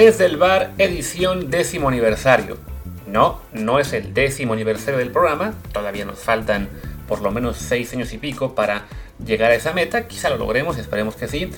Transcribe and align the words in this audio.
Desde 0.00 0.24
el 0.24 0.38
bar, 0.38 0.72
edición 0.78 1.50
décimo 1.50 1.88
aniversario. 1.88 2.56
No, 3.06 3.38
no 3.52 3.78
es 3.78 3.92
el 3.92 4.14
décimo 4.14 4.54
aniversario 4.54 4.98
del 4.98 5.10
programa, 5.10 5.52
todavía 5.74 6.06
nos 6.06 6.20
faltan 6.20 6.70
por 7.06 7.20
lo 7.20 7.30
menos 7.30 7.58
seis 7.58 7.92
años 7.92 8.10
y 8.14 8.16
pico 8.16 8.54
para 8.54 8.86
llegar 9.22 9.50
a 9.50 9.56
esa 9.56 9.74
meta, 9.74 10.08
quizá 10.08 10.30
lo 10.30 10.38
logremos, 10.38 10.78
esperemos 10.78 11.16
que 11.16 11.28
sí, 11.28 11.50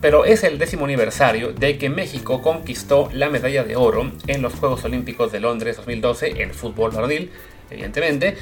pero 0.00 0.24
es 0.24 0.44
el 0.44 0.56
décimo 0.56 0.84
aniversario 0.84 1.52
de 1.52 1.78
que 1.78 1.90
México 1.90 2.40
conquistó 2.42 3.08
la 3.12 3.28
medalla 3.28 3.64
de 3.64 3.74
oro 3.74 4.12
en 4.28 4.40
los 4.40 4.54
Juegos 4.54 4.84
Olímpicos 4.84 5.32
de 5.32 5.40
Londres 5.40 5.76
2012 5.78 6.44
en 6.44 6.54
fútbol 6.54 6.92
varonil, 6.92 7.32
evidentemente, 7.70 8.36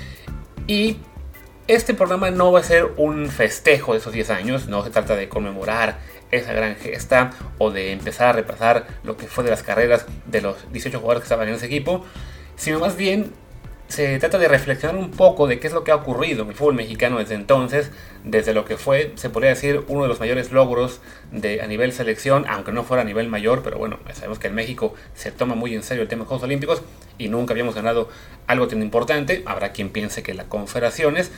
y 0.67 0.99
este 1.69 1.93
programa 1.93 2.31
no 2.31 2.51
va 2.51 2.61
a 2.61 2.63
ser 2.63 2.89
un 2.97 3.29
festejo 3.29 3.93
de 3.93 3.99
esos 3.99 4.13
10 4.13 4.31
años, 4.31 4.69
no 4.69 4.83
se 4.83 4.91
trata 4.91 5.15
de 5.15 5.29
conmemorar 5.29 5.99
esa 6.31 6.55
gran 6.55 6.77
gesta 6.77 7.33
o 7.59 7.71
de 7.71 7.93
empezar 7.93 8.29
a 8.29 8.33
repasar 8.33 8.87
lo 9.05 9.19
que 9.19 9.27
fue 9.27 9.45
de 9.45 9.51
las 9.51 9.63
carreras 9.63 10.07
de 10.25 10.41
los 10.41 10.57
18 10.73 10.99
jugadores 10.99 11.23
que 11.23 11.27
estaban 11.27 11.47
en 11.47 11.55
ese 11.55 11.67
equipo, 11.67 12.07
sino 12.57 12.81
más 12.81 12.97
bien 12.97 13.33
se 13.89 14.19
trata 14.19 14.39
de 14.39 14.49
reflexionar 14.49 14.97
un 14.97 15.11
poco 15.11 15.47
de 15.47 15.59
qué 15.59 15.67
es 15.67 15.73
lo 15.73 15.83
que 15.85 15.91
ha 15.91 15.97
ocurrido 15.97 16.43
en 16.43 16.51
el 16.51 16.55
fútbol 16.55 16.75
mexicano 16.75 17.19
desde 17.19 17.35
entonces, 17.35 17.91
desde 18.25 18.53
lo 18.55 18.65
que 18.65 18.77
fue, 18.77 19.13
se 19.17 19.31
podría 19.31 19.51
decir, 19.51 19.83
uno 19.89 20.03
de 20.03 20.09
los 20.09 20.21
mayores 20.21 20.53
logros 20.53 21.01
a 21.33 21.67
nivel 21.67 21.93
selección, 21.93 22.45
aunque 22.49 22.73
no 22.73 22.85
fuera 22.85 23.03
a 23.03 23.07
nivel 23.07 23.29
mayor, 23.29 23.63
pero 23.63 23.79
bueno, 23.79 23.99
sabemos 24.13 24.39
que 24.39 24.49
en 24.49 24.55
México 24.55 24.95
se 25.15 25.33
toma 25.33 25.55
muy 25.55 25.75
en 25.75 25.83
serio 25.83 26.03
el 26.03 26.09
tema 26.09 26.25
de 26.25 26.29
Juegos 26.29 26.45
Olímpicos 26.45 26.83
y 27.17 27.29
nunca 27.29 27.53
habíamos 27.53 27.75
ganado 27.75 28.09
algo 28.47 28.69
tan 28.69 28.83
importante, 28.83 29.43
habrá 29.47 29.73
quien 29.73 29.89
piense 29.89 30.23
que 30.23 30.35
las 30.35 30.47
confederaciones, 30.47 31.31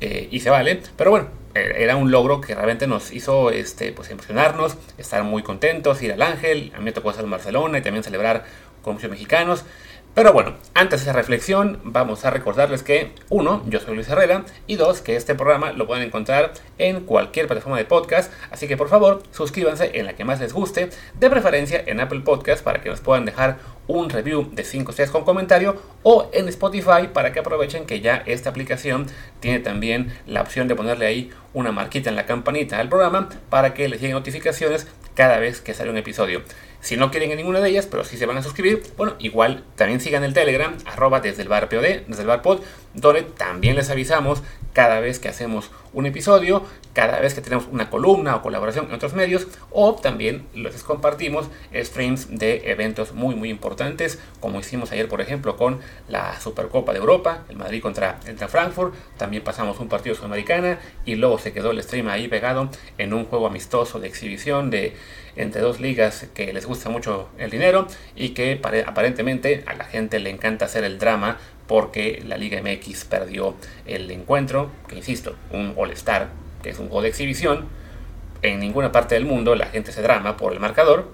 eh, 0.00 0.28
y 0.30 0.40
se 0.40 0.50
vale, 0.50 0.80
pero 0.96 1.10
bueno, 1.10 1.28
eh, 1.54 1.74
era 1.78 1.96
un 1.96 2.10
logro 2.10 2.40
que 2.40 2.54
realmente 2.54 2.86
nos 2.86 3.12
hizo 3.12 3.50
este, 3.50 3.92
pues, 3.92 4.10
emocionarnos, 4.10 4.76
estar 4.96 5.22
muy 5.24 5.42
contentos, 5.42 6.02
ir 6.02 6.12
al 6.12 6.22
Ángel, 6.22 6.72
a 6.74 6.78
mí 6.78 6.84
me 6.84 6.92
tocó 6.92 7.10
hacer 7.10 7.26
Barcelona 7.26 7.78
y 7.78 7.82
también 7.82 8.04
celebrar 8.04 8.44
con 8.82 8.94
muchos 8.94 9.10
mexicanos. 9.10 9.64
Pero 10.14 10.32
bueno, 10.32 10.54
antes 10.74 11.00
de 11.00 11.04
esa 11.04 11.12
reflexión, 11.12 11.78
vamos 11.84 12.24
a 12.24 12.30
recordarles 12.30 12.82
que, 12.82 13.12
uno, 13.28 13.62
yo 13.66 13.78
soy 13.78 13.94
Luis 13.94 14.08
Herrera, 14.08 14.44
y 14.66 14.74
dos, 14.74 15.00
que 15.00 15.14
este 15.14 15.36
programa 15.36 15.72
lo 15.72 15.86
pueden 15.86 16.04
encontrar 16.04 16.54
en 16.78 17.04
cualquier 17.04 17.46
plataforma 17.46 17.78
de 17.78 17.84
podcast, 17.84 18.32
así 18.50 18.66
que 18.66 18.76
por 18.76 18.88
favor, 18.88 19.22
suscríbanse 19.30 19.92
en 19.94 20.06
la 20.06 20.14
que 20.14 20.24
más 20.24 20.40
les 20.40 20.52
guste, 20.52 20.90
de 21.14 21.30
preferencia 21.30 21.82
en 21.86 22.00
Apple 22.00 22.20
Podcast 22.20 22.64
para 22.64 22.80
que 22.80 22.88
nos 22.88 23.00
puedan 23.00 23.26
dejar 23.26 23.58
un 23.86 24.10
review 24.10 24.50
de 24.52 24.64
5 24.64 24.90
estrellas 24.90 25.12
con 25.12 25.24
comentario, 25.24 25.80
o 26.02 26.28
en 26.32 26.48
Spotify 26.48 27.08
para 27.12 27.32
que 27.32 27.38
aprovechen 27.38 27.86
que 27.86 28.00
ya 28.00 28.22
esta 28.26 28.50
aplicación 28.50 29.06
tiene 29.38 29.60
también 29.60 30.12
la 30.26 30.42
opción 30.42 30.66
de 30.66 30.74
ponerle 30.74 31.06
ahí 31.06 31.30
una 31.54 31.70
marquita 31.70 32.10
en 32.10 32.16
la 32.16 32.26
campanita 32.26 32.80
al 32.80 32.88
programa 32.88 33.28
para 33.50 33.72
que 33.72 33.88
les 33.88 34.00
lleguen 34.00 34.16
notificaciones 34.16 34.88
cada 35.14 35.38
vez 35.38 35.60
que 35.60 35.74
sale 35.74 35.90
un 35.90 35.96
episodio. 35.96 36.42
Si 36.80 36.96
no 36.96 37.10
quieren 37.10 37.30
en 37.30 37.38
ninguna 37.38 37.60
de 37.60 37.70
ellas, 37.70 37.86
pero 37.86 38.04
si 38.04 38.16
se 38.16 38.26
van 38.26 38.36
a 38.36 38.42
suscribir, 38.42 38.82
bueno, 38.96 39.16
igual 39.18 39.64
también 39.74 40.00
sigan 40.00 40.22
el 40.24 40.32
Telegram, 40.32 40.76
arroba 40.86 41.20
desde 41.20 41.42
el 41.42 41.48
bar 41.48 41.68
POD, 41.68 42.06
desde 42.06 42.22
el 42.22 42.28
bar 42.28 42.42
pod, 42.42 42.60
donde 42.94 43.22
también 43.22 43.74
les 43.74 43.90
avisamos 43.90 44.42
cada 44.72 45.00
vez 45.00 45.18
que 45.18 45.28
hacemos 45.28 45.70
un 45.92 46.06
episodio, 46.06 46.64
cada 46.92 47.20
vez 47.20 47.34
que 47.34 47.40
tenemos 47.40 47.66
una 47.70 47.90
columna 47.90 48.36
o 48.36 48.42
colaboración 48.42 48.86
en 48.86 48.94
otros 48.94 49.14
medios, 49.14 49.46
o 49.70 49.94
también 49.94 50.46
les 50.54 50.82
compartimos 50.82 51.48
streams 51.74 52.38
de 52.38 52.70
eventos 52.70 53.12
muy 53.12 53.34
muy 53.34 53.50
importantes, 53.50 54.18
como 54.40 54.60
hicimos 54.60 54.92
ayer 54.92 55.08
por 55.08 55.20
ejemplo 55.20 55.56
con 55.56 55.80
la 56.08 56.38
Supercopa 56.40 56.92
de 56.92 56.98
Europa, 56.98 57.44
el 57.48 57.56
Madrid 57.56 57.82
contra, 57.82 58.18
contra 58.24 58.48
Frankfurt, 58.48 58.94
también 59.16 59.42
pasamos 59.42 59.80
un 59.80 59.88
partido 59.88 60.14
sudamericana 60.14 60.78
y 61.04 61.14
luego 61.14 61.38
se 61.38 61.52
quedó 61.52 61.70
el 61.70 61.82
stream 61.82 62.08
ahí 62.08 62.28
pegado 62.28 62.68
en 62.98 63.12
un 63.14 63.24
juego 63.26 63.46
amistoso 63.46 64.00
de 64.00 64.08
exhibición 64.08 64.70
de 64.70 64.94
entre 65.36 65.60
dos 65.60 65.80
ligas 65.80 66.26
que 66.34 66.52
les 66.52 66.66
gusta 66.66 66.90
mucho 66.90 67.28
el 67.38 67.50
dinero 67.50 67.86
y 68.16 68.30
que 68.30 68.60
aparentemente 68.86 69.62
a 69.66 69.74
la 69.74 69.84
gente 69.84 70.18
le 70.18 70.30
encanta 70.30 70.64
hacer 70.64 70.84
el 70.84 70.98
drama 70.98 71.38
porque 71.68 72.22
la 72.26 72.36
Liga 72.36 72.60
MX 72.60 73.04
perdió 73.04 73.54
el 73.86 74.10
encuentro, 74.10 74.70
que 74.88 74.96
insisto, 74.96 75.36
un 75.52 75.74
All-Star, 75.76 76.30
que 76.62 76.70
es 76.70 76.78
un 76.78 76.88
juego 76.88 77.02
de 77.02 77.08
exhibición. 77.08 77.66
En 78.42 78.60
ninguna 78.60 78.92
parte 78.92 79.14
del 79.14 79.24
mundo 79.24 79.54
la 79.54 79.66
gente 79.66 79.92
se 79.92 80.02
drama 80.02 80.36
por 80.36 80.52
el 80.52 80.60
marcador. 80.60 81.10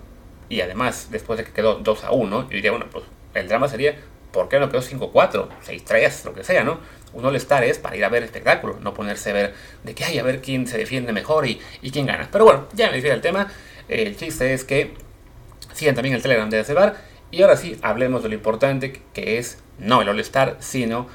Y 0.48 0.60
además, 0.60 1.08
después 1.10 1.38
de 1.38 1.44
que 1.44 1.52
quedó 1.52 1.76
2 1.76 2.04
a 2.04 2.12
1, 2.12 2.42
yo 2.42 2.48
diría, 2.48 2.70
bueno, 2.70 2.86
pues 2.90 3.04
el 3.34 3.48
drama 3.48 3.68
sería, 3.68 3.96
¿por 4.32 4.48
qué 4.48 4.58
no 4.58 4.68
quedó 4.68 4.82
5-4, 4.82 5.48
6-3, 5.66 6.24
lo 6.24 6.34
que 6.34 6.44
sea, 6.44 6.64
¿no? 6.64 6.78
Un 7.12 7.24
All-Star 7.24 7.64
es 7.64 7.78
para 7.78 7.96
ir 7.96 8.04
a 8.04 8.08
ver 8.08 8.22
espectáculo, 8.22 8.78
no 8.80 8.92
ponerse 8.92 9.30
a 9.30 9.32
ver 9.32 9.54
de 9.84 9.94
que 9.94 10.04
hay 10.04 10.18
a 10.18 10.22
ver 10.22 10.42
quién 10.42 10.66
se 10.66 10.76
defiende 10.76 11.12
mejor 11.12 11.46
y, 11.46 11.60
y 11.80 11.90
quién 11.90 12.06
gana. 12.06 12.28
Pero 12.30 12.44
bueno, 12.44 12.66
ya 12.74 12.88
me 12.88 12.96
decía 12.96 13.14
el 13.14 13.20
tema. 13.20 13.48
El 13.88 14.16
chiste 14.16 14.52
es 14.52 14.64
que 14.64 14.94
sigan 15.72 15.94
también 15.94 16.14
el 16.14 16.22
Telegram 16.22 16.50
de 16.50 16.58
Acebar. 16.58 16.96
Y 17.30 17.42
ahora 17.42 17.56
sí, 17.56 17.78
hablemos 17.82 18.22
de 18.22 18.28
lo 18.28 18.34
importante 18.34 19.00
que 19.12 19.38
es 19.38 19.58
no 19.78 20.02
el 20.02 20.08
All-Star, 20.08 20.56
sino 20.60 21.08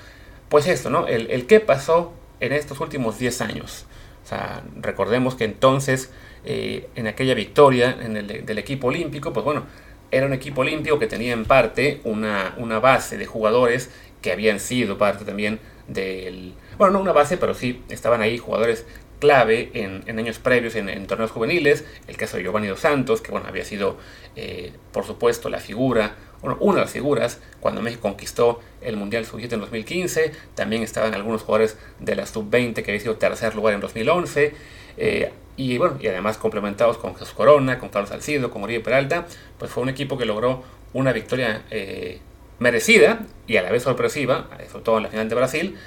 pues 0.50 0.68
esto, 0.68 0.90
¿no? 0.90 1.08
El, 1.08 1.30
el, 1.32 1.46
qué 1.46 1.60
pasó 1.60 2.14
en 2.40 2.54
estos 2.54 2.80
últimos 2.80 3.20
10 3.20 3.42
años. 3.42 3.86
O 4.30 4.36
sea, 4.36 4.62
recordemos 4.80 5.34
que 5.34 5.44
entonces, 5.44 6.12
eh, 6.46 6.88
en 6.96 7.08
aquella 7.08 7.34
victoria 7.34 7.98
en 8.00 8.16
el, 8.16 8.46
del 8.46 8.58
equipo 8.60 8.90
olímpico, 8.90 9.34
pues 9.34 9.44
bueno, 9.44 9.64
era 10.12 10.28
un 10.28 10.34
equipo 10.34 10.62
olímpico 10.62 11.00
que 11.00 11.08
tenía 11.08 11.34
en 11.34 11.46
parte 11.46 12.00
una, 12.04 12.54
una 12.58 12.80
base 12.80 13.18
de 13.18 13.26
jugadores 13.26 13.90
que 14.22 14.32
habían 14.32 14.60
sido 14.60 15.00
parte 15.00 15.26
también 15.26 15.60
del... 15.88 16.54
Bueno, 16.78 16.94
no 16.94 17.00
una 17.00 17.12
base, 17.12 17.38
pero 17.38 17.56
sí 17.56 17.82
estaban 17.90 18.22
ahí 18.22 18.38
jugadores 18.38 18.86
clave 19.18 19.72
en, 19.74 20.04
en 20.06 20.20
años 20.20 20.38
previos 20.38 20.76
en, 20.76 21.08
torneos 21.08 21.32
juveniles. 21.32 21.84
El 22.08 22.16
caso 22.16 22.38
de 22.38 22.44
Giovanni 22.44 22.68
Dos 22.68 22.82
Santos, 22.82 23.22
que 23.22 23.32
bueno, 23.32 23.48
había 23.48 23.66
sido, 23.66 23.98
eh, 24.36 24.74
por 24.92 25.06
supuesto, 25.06 25.50
la 25.50 25.60
figura 25.60 26.16
bueno, 26.42 26.58
una 26.62 26.76
de 26.76 26.82
las 26.82 26.92
figuras 26.92 27.40
cuando 27.60 27.82
México 27.82 28.04
conquistó 28.04 28.62
el 28.82 28.96
Mundial 28.98 29.26
Sub-17 29.26 29.54
en 29.54 29.60
2015. 29.62 30.32
También 30.56 30.84
estaban 30.84 31.14
algunos 31.14 31.42
jugadores 31.42 31.78
de 32.00 32.16
la 32.16 32.26
Sub-20 32.26 32.76
que 32.84 32.92
había 32.92 33.02
sido 33.02 33.16
tercer 33.16 33.56
lugar 33.56 33.74
en 33.74 33.82
2011. 33.82 34.54
Eh, 34.98 35.32
y 35.58 35.78
bueno, 35.78 35.98
y 36.00 36.08
además 36.08 36.38
complementados 36.38 36.98
con 36.98 37.14
Jesús 37.16 37.34
Corona, 37.34 37.80
con 37.80 37.90
Carlos 37.90 38.10
Salcido, 38.10 38.50
con 38.50 38.64
Oribe 38.64 38.80
Peralta, 38.82 39.26
pues 39.58 39.72
fue 39.72 39.84
un 39.84 39.90
equipo 39.90 40.18
que 40.18 40.26
logró 40.26 40.64
una 40.94 41.12
victoria 41.12 41.64
eh, 41.70 42.20
merecida 42.60 43.26
y 43.46 43.58
a 43.58 43.62
la 43.62 43.72
vez 43.72 43.84
sorpresiva, 43.84 44.48
sobre 44.72 44.84
todo 44.84 44.98
en 44.98 45.04
la 45.04 45.10
final 45.10 45.28
de 45.28 45.36
Brasil, 45.36 45.78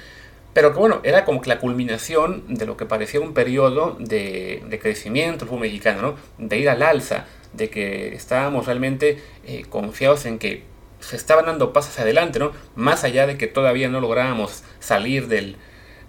pero 0.53 0.71
que 0.73 0.79
bueno, 0.79 1.01
era 1.03 1.25
como 1.25 1.41
que 1.41 1.49
la 1.49 1.59
culminación 1.59 2.43
de 2.47 2.65
lo 2.67 2.77
que 2.77 2.85
parecía 2.85 3.19
un 3.19 3.33
periodo 3.33 3.97
de, 3.99 4.63
de 4.67 4.79
crecimiento 4.79 5.39
del 5.39 5.47
fútbol 5.47 5.61
mexicano, 5.61 6.01
¿no? 6.01 6.15
de 6.37 6.57
ir 6.59 6.69
al 6.69 6.83
alza, 6.83 7.25
de 7.53 7.69
que 7.69 8.13
estábamos 8.15 8.65
realmente 8.65 9.21
eh, 9.45 9.63
confiados 9.69 10.25
en 10.25 10.39
que 10.39 10.63
se 10.99 11.15
estaban 11.15 11.45
dando 11.45 11.73
pasos 11.73 11.99
adelante, 11.99 12.39
¿no? 12.39 12.51
Más 12.75 13.03
allá 13.03 13.27
de 13.27 13.37
que 13.37 13.47
todavía 13.47 13.89
no 13.89 13.99
lográbamos 13.99 14.63
salir 14.79 15.27
del, 15.27 15.57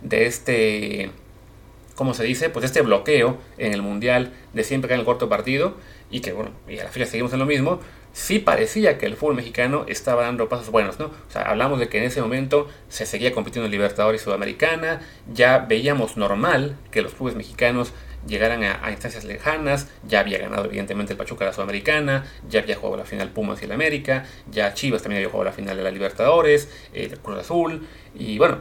de 0.03 0.27
este, 0.27 1.10
¿cómo 1.94 2.15
se 2.15 2.25
dice? 2.25 2.49
Pues 2.49 2.65
este 2.65 2.83
bloqueo 2.83 3.38
en 3.59 3.72
el 3.72 3.83
Mundial 3.83 4.33
de 4.53 4.65
siempre 4.65 4.88
que 4.88 4.94
en 4.94 5.00
el 5.00 5.06
corto 5.06 5.28
partido 5.28 5.77
y 6.10 6.21
que, 6.21 6.33
bueno, 6.33 6.53
y 6.69 6.78
a 6.78 6.84
la 6.84 6.91
fecha 6.91 7.06
seguimos 7.06 7.33
en 7.33 7.41
lo 7.41 7.47
mismo, 7.47 7.81
sí 8.12 8.38
parecía 8.38 8.97
que 8.97 9.06
el 9.06 9.16
fútbol 9.16 9.34
mexicano 9.34 9.84
estaba 9.88 10.22
dando 10.22 10.49
pasos 10.49 10.71
buenos, 10.71 11.00
¿no? 11.00 11.06
O 11.06 11.31
sea, 11.31 11.43
hablamos 11.43 11.81
de 11.81 11.88
que 11.88 11.99
en 11.99 12.04
ese 12.04 12.22
momento 12.22 12.69
se 12.88 13.04
seguía 13.04 13.33
compitiendo 13.33 13.66
en 13.66 13.72
Libertadores 13.72 14.22
Sudamericana, 14.22 15.00
ya 15.33 15.59
veíamos 15.59 16.16
normal 16.16 16.77
que 16.93 17.03
los 17.03 17.15
clubes 17.15 17.34
mexicanos 17.34 17.93
llegaran 18.26 18.62
a, 18.62 18.90
instancias 18.90 19.24
lejanas, 19.24 19.88
ya 20.06 20.20
había 20.20 20.38
ganado 20.38 20.64
evidentemente 20.66 21.12
el 21.12 21.18
Pachuca 21.18 21.44
la 21.44 21.52
Sudamericana, 21.52 22.26
ya 22.48 22.60
había 22.60 22.76
jugado 22.76 22.98
la 22.98 23.04
final 23.04 23.30
Pumas 23.30 23.60
y 23.62 23.64
el 23.64 23.72
América, 23.72 24.24
ya 24.50 24.74
Chivas 24.74 25.03
también 25.03 25.18
había 25.18 25.30
jugado 25.30 25.50
la 25.50 25.53
final 25.53 25.76
de 25.76 25.82
la 25.82 25.91
Libertadores, 25.91 26.68
el 26.92 27.12
eh, 27.12 27.16
Cruz 27.22 27.38
Azul, 27.38 27.86
y 28.15 28.38
bueno, 28.38 28.59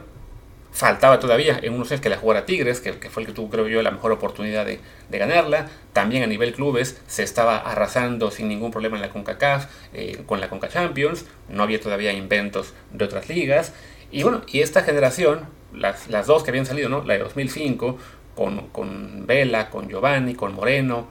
faltaba 0.74 1.20
todavía 1.20 1.60
en 1.62 1.72
unos 1.72 1.90
años 1.92 2.00
que 2.00 2.08
la 2.08 2.16
jugara 2.16 2.46
Tigres, 2.46 2.80
que, 2.80 2.92
fue 2.92 3.22
el 3.22 3.28
que 3.28 3.32
tuvo 3.32 3.48
creo 3.48 3.68
yo 3.68 3.80
la 3.80 3.92
mejor 3.92 4.10
oportunidad 4.10 4.66
de, 4.66 4.80
ganarla, 5.08 5.68
también 5.92 6.24
a 6.24 6.26
nivel 6.26 6.52
clubes 6.52 7.00
se 7.06 7.22
estaba 7.22 7.58
arrasando 7.58 8.32
sin 8.32 8.48
ningún 8.48 8.72
problema 8.72 8.96
en 8.96 9.02
la 9.02 9.10
CONCACAF, 9.10 9.66
eh, 9.92 10.22
con 10.26 10.40
la 10.40 10.48
CONCA 10.48 10.68
Champions, 10.68 11.26
no 11.48 11.62
había 11.62 11.80
todavía 11.80 12.12
inventos 12.12 12.74
de 12.92 13.04
otras 13.04 13.28
ligas, 13.28 13.72
y 14.10 14.24
bueno, 14.24 14.42
y 14.48 14.60
esta 14.60 14.82
generación, 14.82 15.46
las, 15.72 16.08
las 16.08 16.26
dos 16.26 16.42
que 16.42 16.50
habían 16.50 16.66
salido, 16.66 16.88
¿no? 16.88 17.04
la 17.04 17.14
de 17.14 17.20
2005, 17.20 17.98
con, 18.34 18.68
con 18.68 19.26
Vela, 19.26 19.70
con 19.70 19.88
Giovanni, 19.88 20.34
con 20.34 20.54
Moreno, 20.54 21.06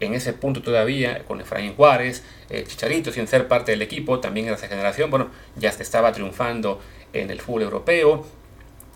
en 0.00 0.14
ese 0.14 0.32
punto 0.32 0.62
todavía, 0.62 1.24
con 1.24 1.40
Efraín 1.40 1.74
Juárez, 1.74 2.22
eh, 2.50 2.64
Chicharito, 2.66 3.12
sin 3.12 3.26
ser 3.26 3.48
parte 3.48 3.72
del 3.72 3.82
equipo, 3.82 4.20
también 4.20 4.48
en 4.48 4.54
esa 4.54 4.68
generación, 4.68 5.10
bueno, 5.10 5.28
ya 5.56 5.72
se 5.72 5.82
estaba 5.82 6.12
triunfando 6.12 6.80
en 7.12 7.30
el 7.30 7.40
fútbol 7.40 7.62
europeo. 7.62 8.26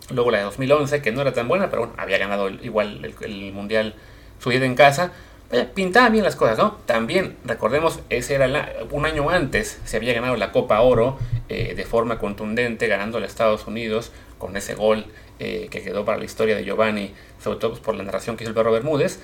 Luego 0.09 0.31
la 0.31 0.39
de 0.39 0.43
2011, 0.45 1.01
que 1.01 1.11
no 1.11 1.21
era 1.21 1.33
tan 1.33 1.47
buena, 1.47 1.69
pero 1.69 1.83
bueno, 1.83 1.93
había 1.97 2.17
ganado 2.17 2.49
igual 2.49 3.13
el, 3.21 3.53
Mundial 3.53 3.95
su 4.39 4.51
en 4.51 4.75
casa. 4.75 5.11
Eh, 5.51 5.67
pintaban 5.71 6.11
bien 6.11 6.23
las 6.23 6.35
cosas, 6.35 6.57
¿no? 6.57 6.77
También, 6.85 7.37
recordemos, 7.45 7.99
ese 8.09 8.35
era 8.35 8.73
un 8.91 9.05
año 9.05 9.29
antes, 9.29 9.79
se 9.85 9.97
había 9.97 10.13
ganado 10.13 10.35
la 10.35 10.51
Copa 10.51 10.81
Oro 10.81 11.19
eh, 11.47 11.73
de 11.75 11.85
forma 11.85 12.17
contundente, 12.17 12.87
ganando 12.87 13.19
a 13.19 13.25
Estados 13.25 13.67
Unidos 13.67 14.11
con 14.39 14.57
ese 14.57 14.73
gol 14.73 15.05
eh, 15.39 15.67
que 15.69 15.81
quedó 15.81 16.05
para 16.05 16.17
la 16.17 16.25
historia 16.25 16.55
de 16.55 16.65
Giovanni, 16.65 17.13
sobre 17.43 17.59
todo 17.59 17.71
pues, 17.71 17.81
por 17.81 17.95
la 17.95 18.03
narración 18.03 18.37
que 18.37 18.43
hizo 18.43 18.49
el 18.49 18.55
perro 18.55 18.71
Bermúdez. 18.71 19.19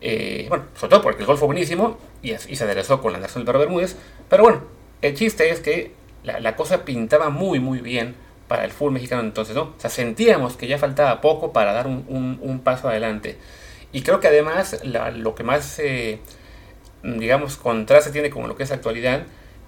Eh, 0.00 0.46
bueno, 0.48 0.64
sobre 0.76 0.90
todo 0.90 1.02
porque 1.02 1.20
el 1.22 1.26
gol 1.26 1.38
fue 1.38 1.46
buenísimo 1.46 1.98
y, 2.22 2.36
se 2.36 2.64
aderezó 2.64 3.00
con 3.00 3.12
la 3.12 3.18
nación 3.18 3.44
del 3.44 3.46
Perro 3.46 3.60
Bermúdez. 3.60 3.96
Pero 4.28 4.42
bueno, 4.42 4.62
el 5.02 5.14
chiste 5.14 5.50
es 5.50 5.60
que 5.60 5.92
la, 6.22 6.56
cosa 6.56 6.84
pintaba 6.84 7.30
muy, 7.30 7.60
muy 7.60 7.80
bien 7.80 8.14
para 8.48 8.64
el 8.64 8.70
fútbol 8.72 8.92
mexicano 8.92 9.22
entonces, 9.22 9.54
¿no? 9.54 9.62
O 9.62 9.74
sea, 9.78 9.90
sentíamos 9.90 10.56
que 10.56 10.66
ya 10.66 10.78
faltaba 10.78 11.20
poco 11.20 11.52
para 11.52 11.72
dar 11.72 11.86
un, 11.86 12.60
paso 12.62 12.88
adelante. 12.88 13.38
Y 13.92 14.02
creo 14.02 14.20
que 14.20 14.28
además 14.28 14.80
lo 14.84 15.34
que 15.34 15.44
más, 15.44 15.78
eh, 15.78 16.20
digamos, 17.02 17.56
contraste 17.56 18.10
tiene 18.10 18.30
con 18.30 18.46
lo 18.48 18.56
que 18.56 18.64
es 18.64 18.72
actualidad, 18.72 19.22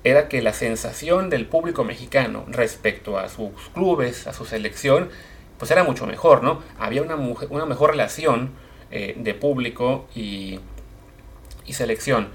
era 0.05 0.29
que 0.29 0.43
la 0.43 0.53
sensación 0.53 1.31
del 1.31 1.47
público 1.47 1.85
mexicano 1.85 2.45
respecto 2.49 3.19
a 3.19 3.29
sus 3.29 3.53
clubes, 3.75 4.27
a 4.27 4.33
su 4.33 4.45
selección, 4.45 5.11
pues 5.59 5.71
era 5.71 5.85
mucho 5.85 6.07
mejor, 6.07 6.43
¿no? 6.43 6.63
Había 6.79 7.03
una, 7.03 7.17
una 7.17 7.67
mejor 7.67 7.91
relación 7.91 8.51
eh, 8.91 9.15
de 9.19 9.35
público 9.35 10.07
y, 10.15 10.61
y 11.67 11.73
selección. 11.73 12.29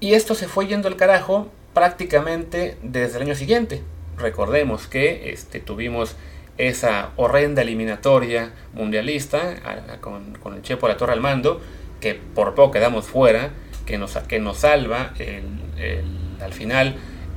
Y 0.00 0.14
esto 0.14 0.34
se 0.34 0.48
fue 0.48 0.66
yendo 0.66 0.88
al 0.88 0.96
carajo 0.96 1.48
prácticamente 1.74 2.76
desde 2.82 3.16
el 3.16 3.22
año 3.22 3.34
siguiente. 3.34 3.82
Recordemos 4.18 4.88
que 4.88 5.30
este, 5.30 5.60
tuvimos 5.60 6.16
esa 6.58 7.10
horrenda 7.16 7.62
eliminatoria 7.62 8.52
mundialista 8.74 9.56
con, 10.00 10.36
el 10.54 10.62
Chepo 10.62 10.86
a 10.86 10.90
la 10.90 10.96
Torre 10.96 11.12
al 11.12 11.20
mando, 11.20 11.60
que 12.00 12.14
por 12.14 12.54
poco 12.54 12.72
quedamos 12.72 13.06
fuera, 13.06 13.50
que 13.86 13.96
nos, 13.96 14.16
que 14.18 14.38
nos 14.38 14.58
salva 14.58 15.14
al 16.40 16.52
final 16.52 16.96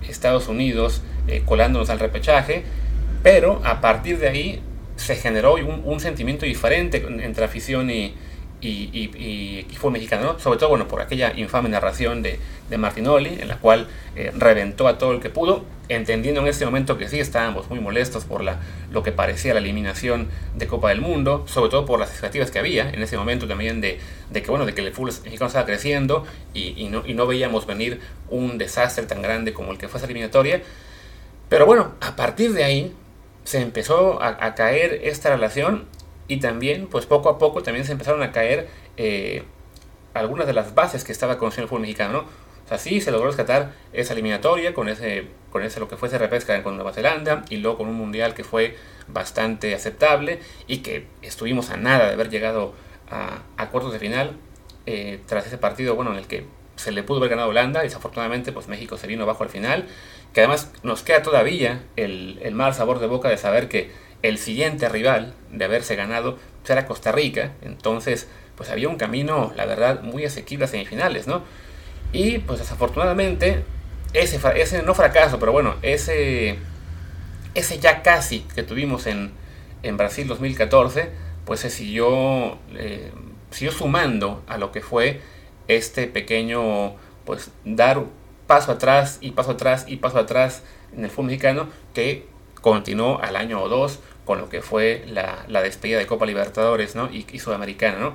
Estados 0.10 0.48
Unidos 0.48 1.02
eh, 1.28 1.44
colándonos 1.46 1.90
al 1.90 2.00
repechaje, 2.00 2.64
pero 3.25 3.60
a 3.63 3.81
partir 3.81 4.19
de 4.19 4.27
ahí 4.27 4.62
se 4.98 5.16
generó 5.16 5.56
un 5.56 6.00
sentimiento 6.00 6.45
diferente 6.45 7.04
entre 7.24 7.44
afición 7.44 7.89
y, 7.89 8.13
y, 8.62 9.66
fue 9.80 9.89
mexicano, 9.89 10.38
sobre 10.38 10.60
todo 10.60 10.69
bueno, 10.69 10.88
por 10.88 11.01
aquella 11.01 11.33
infame 11.36 11.68
narración 11.68 12.22
de, 12.22 12.39
de 12.69 12.77
Martinoli, 12.77 13.39
en 13.42 13.48
la 13.48 13.57
cual 13.57 13.88
eh, 14.16 14.31
reventó 14.38 14.88
a 14.88 15.00
todo 15.00 15.12
el 15.12 15.22
que 15.22 15.31
pudo, 15.31 15.66
entendiendo 15.89 16.42
en 16.42 16.48
ese 16.50 16.66
momento 16.66 17.00
que 17.00 17.07
sí 17.07 17.19
estábamos 17.19 17.68
muy 17.68 17.80
molestos 17.80 18.25
por 18.25 18.44
la, 18.44 18.60
lo 18.92 19.01
que 19.01 19.12
parecía 19.12 19.56
la 19.56 19.60
eliminación 19.60 20.30
de 20.56 20.68
Copa 20.68 20.89
del 20.89 21.01
Mundo, 21.01 21.45
sobre 21.48 21.71
todo 21.71 21.83
por 21.88 22.00
las 22.00 22.10
expectativas 22.10 22.51
que 22.51 22.60
había 22.60 22.92
en 22.92 23.01
ese 23.01 23.18
momento 23.18 23.48
también 23.48 23.81
de, 23.81 23.98
de 24.30 24.44
que, 24.44 24.51
bueno, 24.51 24.68
de 24.68 24.75
que 24.75 24.81
el 24.81 24.94
fútbol 24.94 25.12
mexicano 25.24 25.48
estaba 25.48 25.66
creciendo 25.66 26.28
y, 26.54 26.89
no, 26.92 27.01
y 27.04 27.16
no 27.16 27.25
veíamos 27.25 27.66
venir 27.66 28.01
un 28.30 28.60
desastre 28.60 29.07
tan 29.07 29.24
grande 29.24 29.51
como 29.51 29.71
el 29.71 29.80
que 29.80 29.88
fue 29.88 29.98
esa 29.98 30.06
eliminatoria. 30.06 30.62
Pero 31.50 31.66
bueno, 31.66 31.94
a 32.01 32.16
partir 32.16 32.54
de 32.54 32.63
ahí 32.63 32.95
se 33.45 33.62
empezó 33.62 34.21
a, 34.21 34.56
caer 34.56 35.00
esta 35.03 35.30
relación 35.30 35.86
y 36.27 36.39
también, 36.39 36.88
pues 36.88 37.06
poco 37.06 37.30
a 37.30 37.38
poco 37.38 37.63
también 37.63 37.86
se 37.86 37.94
empezaron 37.94 38.21
a 38.24 38.31
caer 38.31 38.68
eh, 38.97 39.44
algunas 40.13 40.47
de 40.47 40.53
las 40.53 40.75
bases 40.75 41.03
que 41.03 41.12
estaba 41.12 41.38
conociendo 41.38 41.63
el 41.65 41.69
fútbol 41.69 41.81
mexicano. 41.81 42.13
¿no? 42.13 42.19
O 42.65 42.68
sea, 42.68 42.80
se 42.80 43.12
logró 43.12 43.27
rescatar 43.27 43.74
esa 43.94 44.13
eliminatoria 44.13 44.74
con 44.74 44.89
ese, 44.89 45.27
con 45.51 45.62
ese 45.62 45.80
lo 45.80 45.88
que 45.88 45.95
fue 45.95 46.07
ese 46.07 46.18
repesca 46.18 46.62
con 46.63 46.75
Nueva 46.75 46.92
Zelanda 46.92 47.45
y 47.50 47.57
luego 47.57 47.77
con 47.77 47.88
un 47.88 47.95
mundial 47.95 48.33
que 48.33 48.44
fue 48.44 48.75
bastante 49.07 49.75
aceptable 49.75 50.39
y 50.65 50.80
que 50.80 51.06
estuvimos 51.21 51.69
a 51.69 51.77
nada 51.77 52.07
de 52.07 52.13
haber 52.13 52.30
llegado 52.30 52.74
a, 53.12 53.44
a 53.57 53.69
cuartos 53.69 53.94
de 53.94 54.00
final 54.00 54.38
eh, 54.88 55.19
tras 55.27 55.45
ese 55.45 55.59
partido, 55.59 55.95
bueno, 55.95 56.12
en 56.12 56.18
el 56.18 56.27
que 56.27 56.45
se 56.75 56.92
le 56.92 57.04
pudo 57.04 57.19
haber 57.19 57.31
ganado 57.31 57.50
Holanda, 57.50 57.81
desafortunadamente 57.81 58.51
pues 58.51 58.68
México 58.68 58.98
se 58.98 59.07
vino 59.07 59.24
abajo 59.24 59.44
al 59.44 59.50
final, 59.50 59.88
que 60.33 60.42
además 60.42 60.72
nos 60.83 61.04
queda 61.04 61.22
todavía 61.22 61.83
el, 61.95 62.39
el 62.42 62.54
mal 62.56 62.74
sabor 62.74 63.00
de 63.00 63.07
boca 63.07 63.30
de 63.30 63.38
saber 63.38 63.69
que 63.69 63.92
el 64.22 64.38
siguiente 64.38 64.89
rival 64.89 65.33
de 65.51 65.66
haberse 65.66 65.95
ganado 65.95 66.38
pues, 66.62 66.69
era 66.72 66.86
Costa 66.88 67.12
Rica, 67.12 67.54
entonces 67.62 68.27
pues 68.56 68.69
había 68.69 68.89
un 68.89 68.98
camino, 68.98 69.54
la 69.56 69.66
verdad, 69.66 70.01
muy 70.01 70.25
asequible 70.25 70.66
a 70.66 70.68
semifinales, 70.68 71.27
¿no? 71.27 71.44
Y 72.12 72.39
pues 72.39 72.60
desafortunadamente, 72.60 73.63
ese, 74.13 74.39
ese 74.56 74.81
no 74.81 74.94
fracaso, 74.94 75.39
pero 75.39 75.51
bueno, 75.51 75.75
ese, 75.81 76.57
ese 77.54 77.80
ya 77.80 78.01
casi 78.01 78.42
que 78.56 78.63
tuvimos 78.63 79.07
en, 79.07 79.31
en 79.83 79.98
Brasil 79.98 80.28
2014, 80.28 81.10
pues 81.45 81.60
se 81.60 81.69
siguió, 81.69 82.57
eh, 82.75 83.12
siguió 83.51 83.71
sumando 83.71 84.44
a 84.48 84.57
lo 84.57 84.71
que 84.71 84.81
fue 84.81 85.21
este 85.68 86.08
pequeño, 86.08 86.96
pues 87.26 87.52
dar 87.64 88.04
paso 88.48 88.72
atrás 88.72 89.18
y 89.22 89.32
paso 89.32 89.52
atrás 89.52 89.86
y 89.88 89.98
paso 89.98 90.20
atrás 90.20 90.64
en 90.96 91.04
el 91.04 91.10
fútbol 91.10 91.28
mexicano 91.28 91.68
que 91.94 92.26
continuó 92.62 93.20
al 93.22 93.36
año 93.36 93.62
o 93.62 93.70
dos 93.70 94.00
con 94.26 94.40
lo 94.40 94.50
que 94.50 94.62
fue 94.62 95.04
la, 95.08 95.46
la 95.48 95.62
despedida 95.62 96.00
de 96.00 96.08
Copa 96.08 96.26
Libertadores 96.26 96.96
¿no? 96.96 97.10
y, 97.12 97.40
Sudamericana, 97.40 98.00
¿no? 98.00 98.14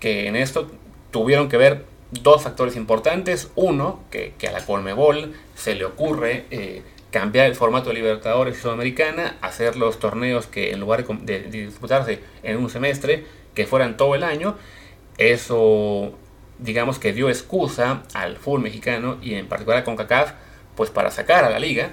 que 0.00 0.26
en 0.26 0.36
esto 0.36 0.70
tuvieron 1.10 1.48
que 1.48 1.58
ver 1.58 1.84
dos 2.10 2.42
factores 2.42 2.76
importantes. 2.76 3.50
Uno, 3.54 4.00
que, 4.10 4.34
a 4.48 4.52
la 4.52 4.64
Colmebol 4.64 5.34
se 5.54 5.74
le 5.74 5.84
ocurre 5.84 6.46
eh, 6.50 6.82
cambiar 7.10 7.46
el 7.46 7.54
formato 7.54 7.90
de 7.90 7.96
Libertadores 7.96 8.58
y 8.58 8.60
Sudamericana, 8.60 9.36
hacer 9.42 9.76
los 9.76 9.98
torneos 9.98 10.46
que 10.46 10.72
en 10.72 10.80
lugar 10.80 11.06
de, 11.06 11.40
disputarse 11.42 12.20
en 12.42 12.56
un 12.56 12.70
semestre, 12.70 13.24
que 13.54 13.66
fueran 13.66 13.96
todo 13.96 14.14
el 14.14 14.24
año. 14.24 14.56
Eso, 15.18 16.14
digamos 16.60 16.98
que 16.98 17.12
dio 17.12 17.28
excusa 17.28 18.02
al 18.14 18.36
fútbol 18.36 18.60
mexicano 18.60 19.18
y 19.22 19.34
en 19.34 19.48
particular 19.48 19.80
a 19.80 19.84
CONCACAF, 19.84 20.32
pues 20.76 20.90
para 20.90 21.10
sacar 21.10 21.44
a 21.44 21.50
la 21.50 21.58
liga, 21.58 21.90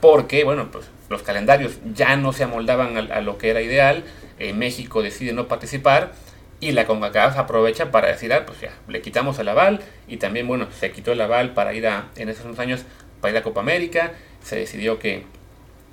porque, 0.00 0.44
bueno, 0.44 0.70
pues 0.70 0.86
los 1.08 1.22
calendarios 1.22 1.78
ya 1.94 2.16
no 2.16 2.32
se 2.32 2.44
amoldaban 2.44 2.96
a, 2.96 3.20
lo 3.20 3.38
que 3.38 3.50
era 3.50 3.60
ideal, 3.60 4.04
eh, 4.38 4.52
México 4.52 5.02
decide 5.02 5.32
no 5.32 5.48
participar 5.48 6.12
y 6.60 6.72
la 6.72 6.86
CONCACAF 6.86 7.38
aprovecha 7.38 7.90
para 7.90 8.08
decir, 8.08 8.32
ah, 8.32 8.46
pues 8.46 8.60
ya, 8.60 8.72
le 8.88 9.02
quitamos 9.02 9.38
el 9.38 9.48
aval 9.48 9.80
y 10.08 10.16
también, 10.16 10.46
bueno, 10.46 10.68
se 10.78 10.90
quitó 10.92 11.12
el 11.12 11.20
aval 11.20 11.52
para 11.52 11.74
ir 11.74 11.86
a, 11.86 12.08
en 12.16 12.28
esos 12.28 12.58
años, 12.58 12.84
para 13.20 13.32
ir 13.32 13.38
a 13.38 13.42
Copa 13.42 13.60
América, 13.60 14.12
se 14.42 14.56
decidió 14.56 14.98
que, 14.98 15.24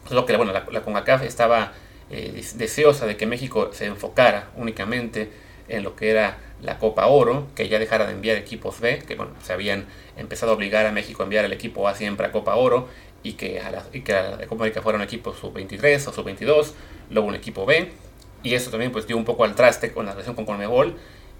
lo 0.10 0.26
que 0.26 0.38
bueno, 0.38 0.54
la, 0.54 0.66
la 0.72 0.82
CONCACAF 0.82 1.24
estaba 1.24 1.74
eh, 2.14 2.44
deseosa 2.56 3.06
de 3.06 3.16
que 3.16 3.26
México 3.26 3.70
se 3.72 3.86
enfocara 3.86 4.50
únicamente 4.58 5.32
en 5.70 5.84
lo 5.84 5.96
que 5.96 6.10
era 6.12 6.38
la 6.62 6.78
Copa 6.80 7.08
Oro, 7.08 7.48
que 7.56 7.68
ya 7.68 7.80
dejara 7.80 8.06
de 8.06 8.14
enviar 8.14 8.38
equipos 8.38 8.80
B, 8.80 9.00
que 9.00 9.16
bueno, 9.16 9.32
se 9.42 9.54
habían 9.54 9.86
empezado 10.18 10.52
a 10.52 10.56
obligar 10.56 10.86
a 10.86 10.92
México 10.92 11.24
a 11.24 11.26
enviar 11.26 11.46
el 11.46 11.54
equipo 11.54 11.88
A 11.88 11.96
siempre 11.96 12.26
a 12.26 12.32
Copa 12.32 12.56
Oro, 12.56 12.88
y 13.24 13.34
que, 13.34 13.60
a 13.60 13.72
la, 13.72 13.84
y 13.94 14.02
que 14.02 14.14
la 14.14 14.48
Copa 14.48 14.64
América 14.64 14.82
fuera 14.82 14.98
un 14.98 15.04
equipo 15.04 15.34
sub-23 15.34 16.08
o 16.08 16.14
sub-22, 16.14 16.74
luego 17.10 17.28
un 17.28 17.36
equipo 17.36 17.66
B, 17.66 17.92
y 18.44 18.54
eso 18.56 18.72
también 18.72 18.92
pues 18.92 19.08
dio 19.08 19.18
un 19.18 19.26
poco 19.26 19.44
al 19.44 19.56
traste 19.56 19.92
con 19.92 20.06
la 20.06 20.12
relación 20.12 20.36
con 20.36 20.46
Conmebol, 20.46 20.96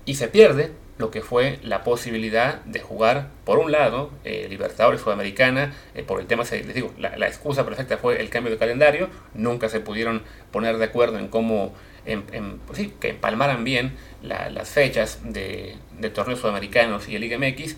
y 0.06 0.16
se 0.16 0.28
pierde 0.28 0.72
lo 0.98 1.12
que 1.12 1.22
fue 1.22 1.60
la 1.64 1.84
posibilidad 1.84 2.62
de 2.64 2.80
jugar, 2.80 3.30
por 3.44 3.58
un 3.60 3.72
lado, 3.72 4.12
eh, 4.24 4.48
Libertadores 4.50 5.02
Sudamericana, 5.02 5.74
eh, 5.96 6.04
por 6.04 6.20
el 6.20 6.28
tema, 6.28 6.44
les 6.44 6.74
digo, 6.74 6.94
la, 6.98 7.28
excusa 7.28 7.66
perfecta 7.66 7.98
fue 7.98 8.22
el 8.22 8.30
cambio 8.30 8.52
de 8.52 8.58
calendario, 8.58 9.10
nunca 9.34 9.68
se 9.68 9.80
pudieron 9.80 10.24
poner 10.52 10.78
de 10.78 10.86
acuerdo 10.86 11.18
en 11.18 11.28
cómo, 11.28 11.74
en, 12.06 12.60
pues 12.66 12.78
sí, 12.80 12.94
que 13.00 13.10
empalmaran 13.10 13.64
bien 13.64 13.96
las 14.22 14.70
fechas 14.70 15.20
de, 15.24 15.76
de, 16.00 16.10
torneos 16.10 16.40
sudamericanos 16.40 17.08
y 17.08 17.16
el 17.16 17.22
Liga 17.22 17.38
MX, 17.38 17.76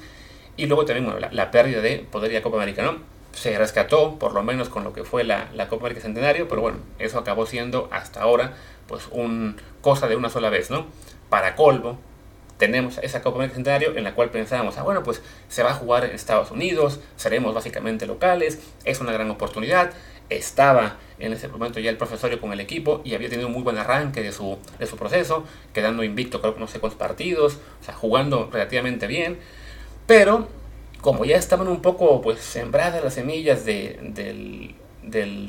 y 0.58 0.66
luego 0.68 0.86
también 0.86 1.10
bueno, 1.10 1.28
la, 1.32 1.52
pérdida 1.52 1.82
de 1.82 2.00
poder 2.00 2.32
ir 2.32 2.38
a 2.38 2.42
Copa 2.42 2.58
América, 2.58 2.84
¿no? 2.84 3.14
se 3.34 3.58
rescató, 3.58 4.20
por 4.20 4.34
lo 4.34 4.44
menos 4.44 4.70
con 4.70 4.84
lo 4.84 4.94
que 4.94 5.04
fue 5.04 5.24
la, 5.24 5.50
la 5.54 5.68
Copa 5.68 5.86
América 5.86 6.02
Centenario, 6.02 6.48
pero 6.48 6.62
bueno, 6.62 6.78
eso 7.00 7.18
acabó 7.18 7.46
siendo 7.48 7.90
hasta 7.92 8.22
ahora 8.22 8.54
pues 8.88 9.08
un 9.12 9.58
cosa 9.82 10.08
de 10.08 10.16
una 10.16 10.30
sola 10.30 10.50
vez, 10.50 10.70
¿no? 10.70 10.86
Para 11.30 11.56
colmo, 11.56 12.00
tenemos 12.58 13.00
esa 13.00 13.22
Copa 13.22 13.38
América 13.38 13.56
Centenario 13.56 13.98
en 13.98 14.04
la 14.04 14.14
cual 14.14 14.30
pensábamos, 14.30 14.78
ah, 14.78 14.84
bueno, 14.84 15.04
pues 15.04 15.22
se 15.50 15.64
va 15.64 15.72
a 15.72 15.74
jugar 15.74 16.06
en 16.06 16.12
Estados 16.12 16.52
Unidos, 16.52 17.00
seremos 17.16 17.54
básicamente 17.54 18.06
locales, 18.06 18.60
es 18.86 19.00
una 19.02 19.12
gran 19.12 19.30
oportunidad. 19.32 19.92
Estaba 20.30 20.98
en 21.20 21.34
ese 21.34 21.48
momento 21.48 21.80
ya 21.80 21.90
el 21.90 21.98
profesorio 21.98 22.42
con 22.42 22.52
el 22.54 22.60
equipo 22.60 23.02
y 23.04 23.16
había 23.16 23.30
tenido 23.30 23.48
un 23.48 23.54
muy 23.54 23.64
buen 23.64 23.78
arranque 23.78 24.22
de 24.22 24.32
su, 24.32 24.58
de 24.80 24.88
su 24.88 24.98
proceso, 24.98 25.46
quedando 25.74 26.04
invicto, 26.04 26.42
creo 26.42 26.54
que 26.54 26.60
no 26.60 26.68
sé 26.68 26.80
cuántos 26.80 27.00
partidos, 27.00 27.60
o 27.82 27.84
sea, 27.86 27.94
jugando 27.94 28.50
relativamente 28.52 29.08
bien, 29.08 29.38
pero 30.08 30.48
como 31.02 31.26
ya 31.26 31.38
estaban 31.38 31.68
un 31.68 31.82
poco 31.82 32.22
pues 32.22 32.40
sembradas 32.40 33.04
las 33.04 33.14
semillas 33.14 33.66
del, 33.66 34.76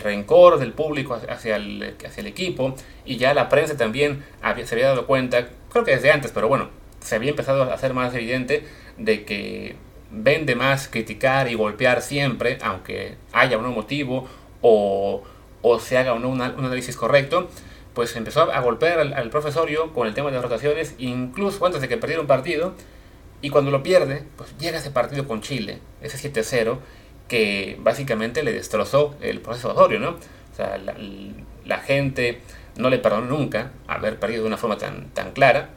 rencor 0.00 0.58
del 0.58 0.72
público 0.72 1.18
hacia 1.28 1.56
el, 1.56 1.94
hacia 2.04 2.20
el 2.20 2.26
equipo 2.26 2.74
y 3.04 3.16
ya 3.16 3.34
la 3.34 3.48
prensa 3.48 3.76
también 3.76 4.24
había, 4.42 4.66
se 4.66 4.74
había 4.74 4.88
dado 4.88 5.06
cuenta, 5.06 5.48
creo 5.70 5.84
que 5.84 5.92
desde 5.92 6.10
antes, 6.10 6.32
pero 6.32 6.48
bueno, 6.48 6.68
se 7.00 7.14
había 7.14 7.30
empezado 7.30 7.62
a 7.62 7.74
hacer 7.74 7.94
más 7.94 8.14
evidente 8.14 8.64
de 8.98 9.24
que 9.24 9.76
vende 10.10 10.54
más 10.54 10.88
criticar 10.88 11.48
y 11.48 11.54
golpear 11.54 12.02
siempre, 12.02 12.58
aunque 12.62 13.16
haya 13.32 13.58
un 13.58 13.74
motivo 13.74 14.28
o, 14.66 15.22
o 15.60 15.78
se 15.78 15.98
haga 15.98 16.18
no 16.18 16.30
un 16.30 16.40
análisis 16.40 16.96
correcto, 16.96 17.48
pues 17.92 18.16
empezó 18.16 18.50
a 18.50 18.60
golpear 18.60 18.98
al, 18.98 19.12
al, 19.12 19.28
profesorio 19.28 19.92
con 19.92 20.08
el 20.08 20.14
tema 20.14 20.30
de 20.30 20.36
las 20.36 20.42
rotaciones, 20.42 20.94
incluso 20.96 21.64
antes 21.66 21.82
de 21.82 21.88
que 21.88 21.98
perdiera 21.98 22.22
un 22.22 22.26
partido, 22.26 22.72
y 23.42 23.50
cuando 23.50 23.70
lo 23.70 23.82
pierde, 23.82 24.24
pues 24.38 24.56
llega 24.58 24.78
ese 24.78 24.90
partido 24.90 25.28
con 25.28 25.42
Chile, 25.42 25.80
ese 26.00 26.16
7-0, 26.32 26.78
que 27.28 27.76
básicamente 27.80 28.42
le 28.42 28.54
destrozó 28.54 29.14
el 29.20 29.42
proceso 29.42 29.72
Osorio, 29.72 30.00
¿no? 30.00 30.12
O 30.12 30.56
sea, 30.56 30.78
la, 30.78 31.78
gente 31.78 32.40
no 32.76 32.88
le 32.88 32.98
perdonó 32.98 33.26
nunca 33.26 33.72
haber 33.86 34.18
perdido 34.18 34.42
de 34.44 34.48
una 34.48 34.56
forma 34.56 34.78
tan, 34.78 35.10
tan 35.10 35.32
clara. 35.32 35.68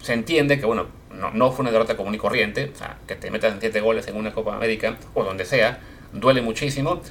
Se 0.00 0.14
entiende 0.14 0.58
que, 0.58 0.64
bueno, 0.64 0.86
no, 1.10 1.30
no 1.30 1.52
fue 1.52 1.64
una 1.64 1.72
derrota 1.72 1.94
común 1.94 2.14
y 2.14 2.18
corriente, 2.18 2.70
o 2.74 2.78
sea, 2.78 2.96
que 3.06 3.16
te 3.16 3.30
metas 3.30 3.52
en 3.52 3.60
7 3.60 3.82
goles 3.82 4.08
en 4.08 4.16
una 4.16 4.32
Copa 4.32 4.56
América 4.56 4.96
o 5.12 5.24
donde 5.24 5.44
sea, 5.44 5.80
duele 6.14 6.40
muchísimo, 6.40 7.02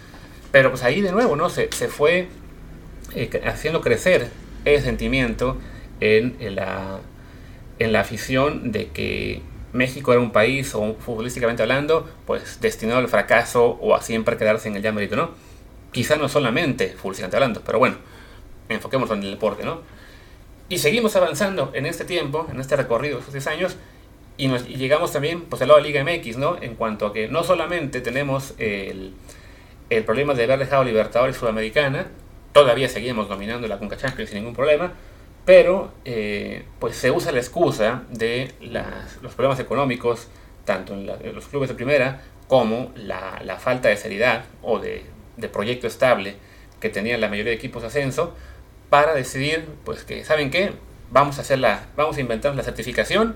pero 0.54 0.70
pues 0.70 0.84
ahí 0.84 1.02
de 1.02 1.12
nuevo, 1.12 1.36
¿no? 1.36 1.50
Se, 1.50 1.68
se 1.72 1.88
fue 1.88 2.28
eh, 3.16 3.42
haciendo 3.44 3.82
crecer 3.82 4.30
ese 4.66 4.86
sentimiento 4.86 5.58
en, 6.00 6.38
la, 6.56 7.00
en 7.80 7.92
la 7.92 8.02
afición 8.02 8.72
de 8.72 8.90
que 8.90 9.42
México 9.72 10.12
era 10.14 10.22
un 10.22 10.32
país, 10.32 10.76
o 10.76 10.94
futbolísticamente 11.00 11.64
hablando, 11.64 12.08
pues 12.28 12.62
destinado 12.62 13.00
al 13.00 13.08
fracaso 13.08 13.80
o 13.82 13.96
a 13.96 14.04
siempre 14.04 14.38
quedarse 14.38 14.68
en 14.68 14.76
el 14.76 14.84
ya 14.84 14.92
¿no? 14.92 15.32
Quizá 15.92 16.18
no 16.18 16.30
solamente 16.30 16.90
futbolísticamente 16.90 17.36
hablando, 17.36 17.64
pero 17.66 17.80
bueno, 17.80 17.96
enfoquemos 18.70 19.10
en 19.10 19.24
el 19.24 19.32
deporte, 19.32 19.64
¿no? 19.64 19.82
Y 20.70 20.78
seguimos 20.78 21.16
avanzando 21.16 21.72
en 21.74 21.88
este 21.88 22.06
tiempo, 22.06 22.48
en 22.52 22.60
este 22.60 22.76
recorrido 22.76 23.16
de 23.16 23.20
estos 23.22 23.34
10 23.34 23.48
años, 23.48 23.78
y, 24.38 24.50
nos, 24.50 24.68
llegamos 24.68 25.12
también 25.12 25.42
pues, 25.42 25.64
al 25.64 25.70
lado 25.70 25.82
de 25.82 25.88
Liga 25.88 26.04
MX, 26.04 26.38
¿no? 26.38 26.62
En 26.62 26.76
cuanto 26.76 27.08
a 27.08 27.14
que 27.14 27.28
no 27.28 27.44
solamente 27.44 28.02
tenemos 28.02 28.54
el, 28.60 29.14
el 29.90 30.04
problema 30.04 30.34
de 30.34 30.44
haber 30.44 30.60
dejado 30.60 30.84
Libertadores 30.84 31.38
Sudamericana, 31.38 32.08
todavía 32.52 32.90
seguimos 32.90 33.30
dominando 33.30 33.68
la 33.68 33.80
Conca 33.80 33.98
Champions 33.98 34.30
sin 34.30 34.40
ningún 34.40 34.56
problema, 34.56 34.94
pero 35.46 35.92
eh, 36.06 36.66
pues 36.80 36.96
se 36.96 37.12
usa 37.12 37.32
la 37.32 37.40
excusa 37.40 38.04
de 38.10 38.52
los 39.22 39.34
problemas 39.34 39.60
económicos, 39.60 40.30
tanto 40.66 40.94
en, 40.94 41.06
los 41.06 41.48
clubes 41.48 41.70
de 41.70 41.76
primera 41.76 42.22
como 42.48 42.92
la, 42.96 43.42
la 43.44 43.58
falta 43.58 43.90
de 43.90 43.98
seriedad 43.98 44.46
o 44.62 44.80
de, 44.80 45.04
de, 45.38 45.50
proyecto 45.50 45.88
estable 45.88 46.36
que 46.80 46.90
tenían 46.90 47.20
la 47.20 47.28
mayoría 47.28 47.52
de 47.52 47.58
equipos 47.58 47.82
de 47.82 47.90
ascenso, 47.90 48.36
para 48.90 49.14
decidir 49.14 49.68
pues 49.84 50.04
que, 50.04 50.24
¿saben 50.24 50.52
qué? 50.52 50.72
Vamos 51.12 51.38
a, 51.40 51.42
hacer 51.42 51.60
la, 51.60 51.88
vamos 51.96 52.18
a 52.18 52.22
inventar 52.22 52.56
la 52.56 52.64
certificación 52.64 53.36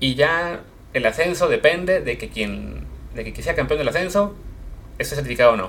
y 0.00 0.14
ya 0.14 0.60
el 0.94 1.06
ascenso 1.06 1.48
depende 1.48 2.00
de 2.00 2.16
que 2.18 2.28
quien, 2.28 2.86
de 3.14 3.32
que 3.32 3.42
sea 3.42 3.54
campeón 3.54 3.78
del 3.78 3.88
ascenso 3.88 4.34
esté 4.98 5.14
certificado 5.14 5.52
o 5.52 5.56
no. 5.56 5.66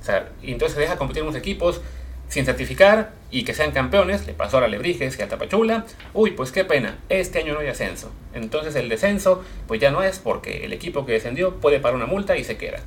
O 0.00 0.04
sea, 0.04 0.30
y 0.42 0.52
entonces 0.52 0.74
se 0.74 0.80
deja 0.80 0.96
competir 0.96 1.22
unos 1.22 1.36
equipos 1.36 1.80
sin 2.28 2.44
certificar 2.44 3.12
y 3.30 3.44
que 3.44 3.54
sean 3.54 3.72
campeones, 3.72 4.26
le 4.26 4.32
pasó 4.32 4.58
a 4.58 4.60
la 4.60 4.68
Lebrijes 4.68 5.18
y 5.18 5.22
a 5.22 5.28
Tapachula, 5.28 5.86
uy, 6.12 6.32
pues 6.32 6.52
qué 6.52 6.64
pena, 6.64 6.98
este 7.08 7.38
año 7.40 7.54
no 7.54 7.60
hay 7.60 7.68
ascenso. 7.68 8.10
Entonces 8.34 8.74
el 8.76 8.88
descenso, 8.88 9.44
pues 9.66 9.80
ya 9.80 9.90
no 9.90 10.02
es 10.02 10.18
porque 10.18 10.64
el 10.64 10.72
equipo 10.72 11.06
que 11.06 11.12
descendió 11.12 11.56
puede 11.56 11.80
pagar 11.80 11.96
una 11.96 12.06
multa 12.06 12.36
y 12.36 12.44
se 12.44 12.56
queda. 12.56 12.80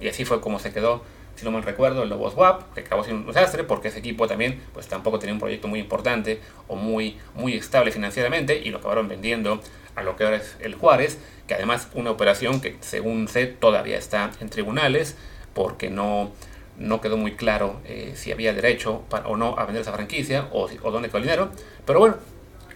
Y 0.00 0.08
así 0.08 0.24
fue 0.24 0.40
como 0.40 0.58
se 0.58 0.72
quedó, 0.72 1.02
si 1.36 1.44
no 1.44 1.50
mal 1.50 1.62
recuerdo, 1.62 2.02
el 2.02 2.08
Lobos 2.08 2.34
WAP, 2.34 2.74
que 2.74 2.80
acabó 2.80 3.04
siendo 3.04 3.22
un 3.22 3.26
desastre 3.26 3.64
porque 3.64 3.88
ese 3.88 3.98
equipo 3.98 4.26
también, 4.26 4.60
pues 4.72 4.88
tampoco 4.88 5.18
tenía 5.18 5.34
un 5.34 5.40
proyecto 5.40 5.68
muy 5.68 5.80
importante 5.80 6.40
o 6.68 6.76
muy, 6.76 7.18
muy 7.34 7.54
estable 7.54 7.92
financieramente 7.92 8.58
y 8.58 8.70
lo 8.70 8.78
acabaron 8.78 9.08
vendiendo 9.08 9.60
a 9.94 10.02
lo 10.02 10.16
que 10.16 10.24
ahora 10.24 10.36
es 10.36 10.56
el 10.60 10.74
Juárez, 10.74 11.18
que 11.50 11.54
además 11.54 11.88
una 11.94 12.12
operación 12.12 12.60
que 12.60 12.76
según 12.78 13.26
sé 13.26 13.48
todavía 13.48 13.98
está 13.98 14.30
en 14.40 14.50
tribunales 14.50 15.16
porque 15.52 15.90
no 15.90 16.30
no 16.78 17.00
quedó 17.00 17.16
muy 17.16 17.32
claro 17.32 17.80
eh, 17.86 18.12
si 18.14 18.30
había 18.30 18.54
derecho 18.54 19.02
o 19.24 19.36
no 19.36 19.58
a 19.58 19.64
vender 19.64 19.82
esa 19.82 19.92
franquicia 19.92 20.46
o, 20.52 20.68
o 20.82 20.90
dónde 20.92 21.08
quedó 21.08 21.18
el 21.18 21.24
dinero. 21.24 21.50
Pero 21.84 21.98
bueno, 21.98 22.14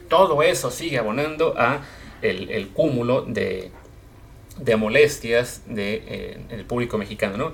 todo 0.09 0.43
eso 0.43 0.73
sigue 0.73 0.99
abonando 0.99 1.54
a 1.57 1.83
el, 2.21 2.69
cúmulo 2.71 3.23
de, 3.23 3.71
de 4.59 4.76
molestias 4.76 5.62
de, 5.66 6.02
eh, 6.09 6.38
el 6.50 6.64
público 6.64 6.99
mexicano. 6.99 7.37
¿no? 7.37 7.52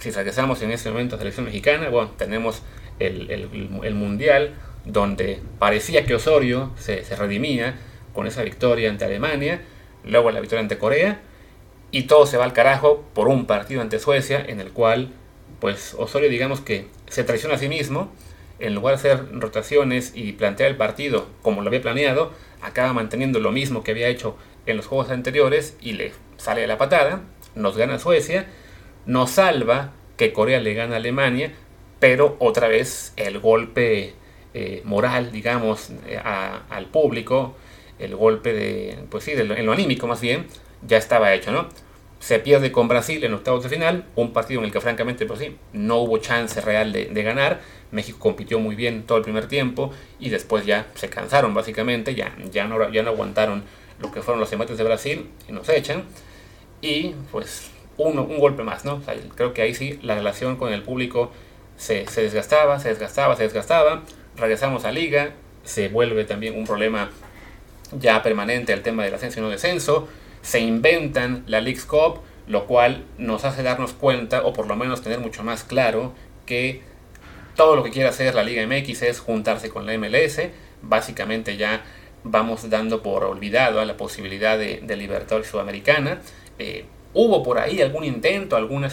Si 0.00 0.10
regresamos 0.10 0.60
en 0.62 0.72
este 0.72 0.90
momento 0.90 1.14
a 1.14 1.18
la 1.18 1.20
selección 1.20 1.46
mexicana, 1.46 1.90
bueno, 1.90 2.10
tenemos 2.18 2.62
el, 2.98 3.30
el, 3.30 3.94
Mundial 3.94 4.54
donde 4.84 5.40
parecía 5.60 6.04
que 6.04 6.16
Osorio 6.16 6.72
se, 6.76 7.04
se 7.04 7.14
redimía 7.14 7.76
con 8.12 8.26
esa 8.26 8.42
victoria 8.42 8.90
ante 8.90 9.04
Alemania, 9.04 9.60
luego 10.04 10.30
la 10.30 10.40
victoria 10.40 10.62
ante 10.62 10.78
Corea, 10.78 11.20
y 11.92 12.04
todo 12.04 12.26
se 12.26 12.36
va 12.36 12.44
al 12.44 12.52
carajo 12.52 13.04
por 13.14 13.28
un 13.28 13.46
partido 13.46 13.80
ante 13.80 13.98
Suecia 13.98 14.44
en 14.46 14.60
el 14.60 14.72
cual 14.72 15.12
pues 15.60 15.94
Osorio 15.98 16.28
digamos 16.28 16.60
que 16.60 16.86
se 17.08 17.24
traiciona 17.24 17.56
a 17.56 17.58
sí 17.58 17.68
mismo, 17.68 18.12
en 18.58 18.74
lugar 18.74 18.94
de 18.94 18.98
hacer 18.98 19.40
rotaciones 19.40 20.12
y 20.14 20.32
plantear 20.32 20.70
el 20.70 20.76
partido 20.76 21.26
como 21.42 21.62
lo 21.62 21.68
había 21.68 21.82
planeado, 21.82 22.32
acaba 22.62 22.92
manteniendo 22.92 23.40
lo 23.40 23.52
mismo 23.52 23.82
que 23.82 23.90
había 23.90 24.08
hecho 24.08 24.36
en 24.66 24.76
los 24.76 24.86
juegos 24.86 25.10
anteriores 25.10 25.76
y 25.80 25.92
le 25.92 26.12
sale 26.36 26.64
a 26.64 26.66
la 26.66 26.78
patada, 26.78 27.22
nos 27.54 27.76
gana 27.76 27.98
Suecia, 27.98 28.46
nos 29.06 29.32
salva 29.32 29.92
que 30.16 30.32
Corea 30.32 30.60
le 30.60 30.74
gana 30.74 30.94
a 30.94 30.98
Alemania, 30.98 31.52
pero 31.98 32.36
otra 32.38 32.68
vez 32.68 33.12
el 33.16 33.38
golpe 33.38 34.14
eh, 34.52 34.82
moral, 34.84 35.32
digamos, 35.32 35.90
eh, 36.06 36.18
al 36.18 36.86
público, 36.86 37.56
el 38.00 38.16
golpe 38.16 38.52
de, 38.52 38.98
pues 39.10 39.24
sí, 39.24 39.32
en 39.32 39.66
lo 39.66 39.72
anímico 39.72 40.06
más 40.06 40.20
bien, 40.20 40.46
ya 40.86 40.96
estaba 40.96 41.34
hecho, 41.34 41.52
¿no? 41.52 41.68
se 42.20 42.38
pierde 42.38 42.70
con 42.70 42.86
Brasil 42.86 43.24
en 43.24 43.32
octavos 43.32 43.62
de 43.62 43.70
final, 43.70 44.04
un 44.14 44.32
partido 44.32 44.60
en 44.60 44.66
el 44.66 44.72
que 44.72 44.80
francamente 44.80 45.24
pues 45.24 45.40
sí, 45.40 45.56
no 45.72 45.96
hubo 46.00 46.18
chance 46.18 46.60
real 46.60 46.92
de, 46.92 47.22
ganar. 47.22 47.60
México 47.90 48.18
compitió 48.20 48.60
muy 48.60 48.76
bien 48.76 49.02
todo 49.04 49.18
el 49.18 49.24
primer 49.24 49.48
tiempo 49.48 49.90
y 50.20 50.28
después 50.28 50.66
ya 50.66 50.86
se 50.94 51.08
cansaron 51.08 51.54
básicamente, 51.54 52.14
ya, 52.14 52.36
ya, 52.52 52.66
no, 52.68 52.90
ya 52.90 53.02
no 53.02 53.10
aguantaron 53.10 53.64
lo 53.98 54.12
que 54.12 54.20
fueron 54.22 54.38
los 54.38 54.52
embates 54.52 54.76
de 54.78 54.84
Brasil 54.84 55.30
y 55.48 55.52
nos 55.52 55.68
echan. 55.70 56.04
Y 56.82 57.14
pues 57.32 57.70
uno, 57.96 58.22
un 58.22 58.38
golpe 58.38 58.62
más, 58.62 58.84
¿no? 58.84 59.02
creo 59.34 59.54
que 59.54 59.62
ahí 59.62 59.74
sí 59.74 59.98
la 60.02 60.14
relación 60.14 60.56
con 60.56 60.72
el 60.72 60.82
público 60.82 61.32
se, 61.76 62.06
se 62.06 62.22
desgastaba, 62.22 62.78
se 62.78 62.90
desgastaba, 62.90 63.34
se 63.34 63.44
desgastaba. 63.44 64.02
Regresamos 64.36 64.84
a 64.84 64.92
liga, 64.92 65.32
se 65.64 65.88
vuelve 65.88 66.24
también 66.24 66.56
un 66.56 66.66
problema 66.66 67.10
ya 67.92 68.22
permanente 68.22 68.72
el 68.72 68.82
tema 68.82 69.04
del 69.04 69.14
ascenso 69.14 69.40
y 69.40 69.42
no 69.42 69.48
descenso 69.48 70.08
se 70.42 70.60
inventan 70.60 71.44
la 71.46 71.60
League's 71.60 71.84
Cup, 71.84 72.20
lo 72.46 72.66
cual 72.66 73.04
nos 73.18 73.44
hace 73.44 73.62
darnos 73.62 73.92
cuenta, 73.92 74.42
o 74.44 74.52
por 74.52 74.66
lo 74.66 74.76
menos 74.76 75.02
tener 75.02 75.20
mucho 75.20 75.42
más 75.42 75.64
claro, 75.64 76.14
que 76.46 76.82
todo 77.56 77.76
lo 77.76 77.84
que 77.84 77.90
quiere 77.90 78.08
hacer 78.08 78.34
la 78.34 78.42
Liga 78.42 78.66
MX 78.66 79.02
es 79.02 79.20
juntarse 79.20 79.68
con 79.70 79.86
la 79.86 79.96
MLS. 79.98 80.40
Básicamente 80.82 81.56
ya 81.56 81.84
vamos 82.24 82.68
dando 82.70 83.02
por 83.02 83.24
olvidado 83.24 83.80
a 83.80 83.84
la 83.84 83.96
posibilidad 83.96 84.58
de, 84.58 84.80
de 84.82 84.96
Libertadores 84.96 85.48
Sudamericana. 85.48 86.20
Eh, 86.58 86.84
hubo 87.12 87.42
por 87.42 87.58
ahí 87.58 87.80
algún 87.82 88.04
intento, 88.04 88.56
alguna, 88.56 88.88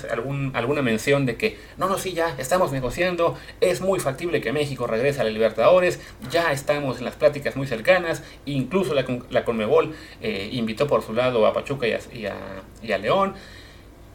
alguna 0.54 0.82
mención 0.82 1.26
de 1.26 1.38
que, 1.38 1.58
no, 1.78 1.88
no, 1.88 1.98
sí, 1.98 2.14
ya 2.14 2.36
estamos 2.38 2.72
negociando, 2.72 3.38
es 3.62 3.82
muy 3.82 4.00
factible 4.00 4.42
que 4.42 4.52
México 4.52 4.88
regrese 4.88 5.22
a 5.22 5.24
la 5.24 5.30
Libertadores, 5.30 6.00
ya 6.32 6.52
estamos 6.52 6.98
en 6.98 7.06
las 7.06 7.16
pláticas 7.16 7.56
muy 7.56 7.68
cercanas, 7.68 8.24
incluso 8.46 8.94
la, 8.94 9.06
la 9.30 9.46
Conmebol 9.46 9.96
eh, 10.22 10.50
invitó 10.52 10.88
por 10.88 11.04
su 11.04 11.14
lado 11.14 11.46
a 11.46 11.54
Pachuca 11.54 11.88
y 11.88 11.94
a, 11.94 12.34
y 12.82 12.92
a, 12.92 12.98
León, 12.98 13.36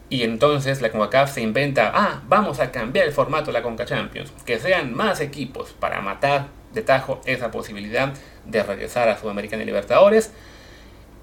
y 0.08 0.24
entonces 0.24 0.82
la 0.82 0.90
CONCACAF 0.90 1.32
se 1.32 1.40
inventa, 1.40 1.92
ah, 1.94 2.22
vamos 2.28 2.60
a 2.60 2.70
cambiar 2.70 3.06
el 3.06 3.12
formato 3.12 3.46
de 3.46 3.52
la 3.52 3.62
Conca 3.62 3.86
Champions, 3.86 4.32
que 4.44 4.58
sean 4.58 4.94
más 4.94 5.20
equipos 5.20 5.70
para 5.78 6.00
matar 6.00 6.48
de 6.74 6.82
tajo 6.82 7.20
esa 7.24 7.50
posibilidad 7.50 8.12
de 8.44 8.62
regresar 8.62 9.08
a 9.08 9.18
Sudamericana 9.18 9.64
Libertadores, 9.64 10.32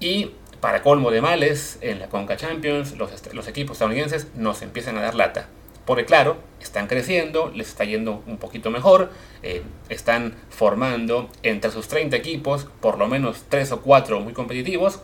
y 0.00 0.30
para 0.60 0.82
colmo 0.82 1.10
de 1.10 1.20
males, 1.20 1.78
en 1.80 1.98
la 1.98 2.08
Conca 2.08 2.36
Champions, 2.36 2.96
los, 2.96 3.48
equipos 3.48 3.76
estadounidenses 3.76 4.28
nos 4.34 4.62
empiezan 4.62 4.98
a 4.98 5.02
dar 5.02 5.14
lata. 5.14 5.48
Porque 5.86 6.04
claro, 6.04 6.36
están 6.60 6.86
creciendo, 6.86 7.50
les 7.54 7.68
está 7.68 7.84
yendo 7.84 8.22
un 8.26 8.36
poquito 8.36 8.70
mejor, 8.70 9.10
eh, 9.42 9.62
están 9.88 10.34
formando 10.50 11.30
entre 11.42 11.70
sus 11.70 11.88
30 11.88 12.16
equipos 12.16 12.66
por 12.80 12.98
lo 12.98 13.08
menos 13.08 13.44
3 13.48 13.72
o 13.72 13.80
4 13.80 14.20
muy 14.20 14.34
competitivos 14.34 15.00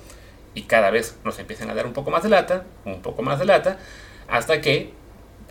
y 0.54 0.62
cada 0.62 0.90
vez 0.90 1.18
nos 1.24 1.38
empiezan 1.38 1.70
a 1.70 1.74
dar 1.74 1.86
un 1.86 1.92
poco 1.92 2.10
más 2.10 2.22
de 2.22 2.28
lata, 2.28 2.64
un 2.84 3.00
poco 3.02 3.22
más 3.22 3.38
de 3.38 3.46
lata, 3.46 3.78
hasta 4.28 4.60
que, 4.60 4.92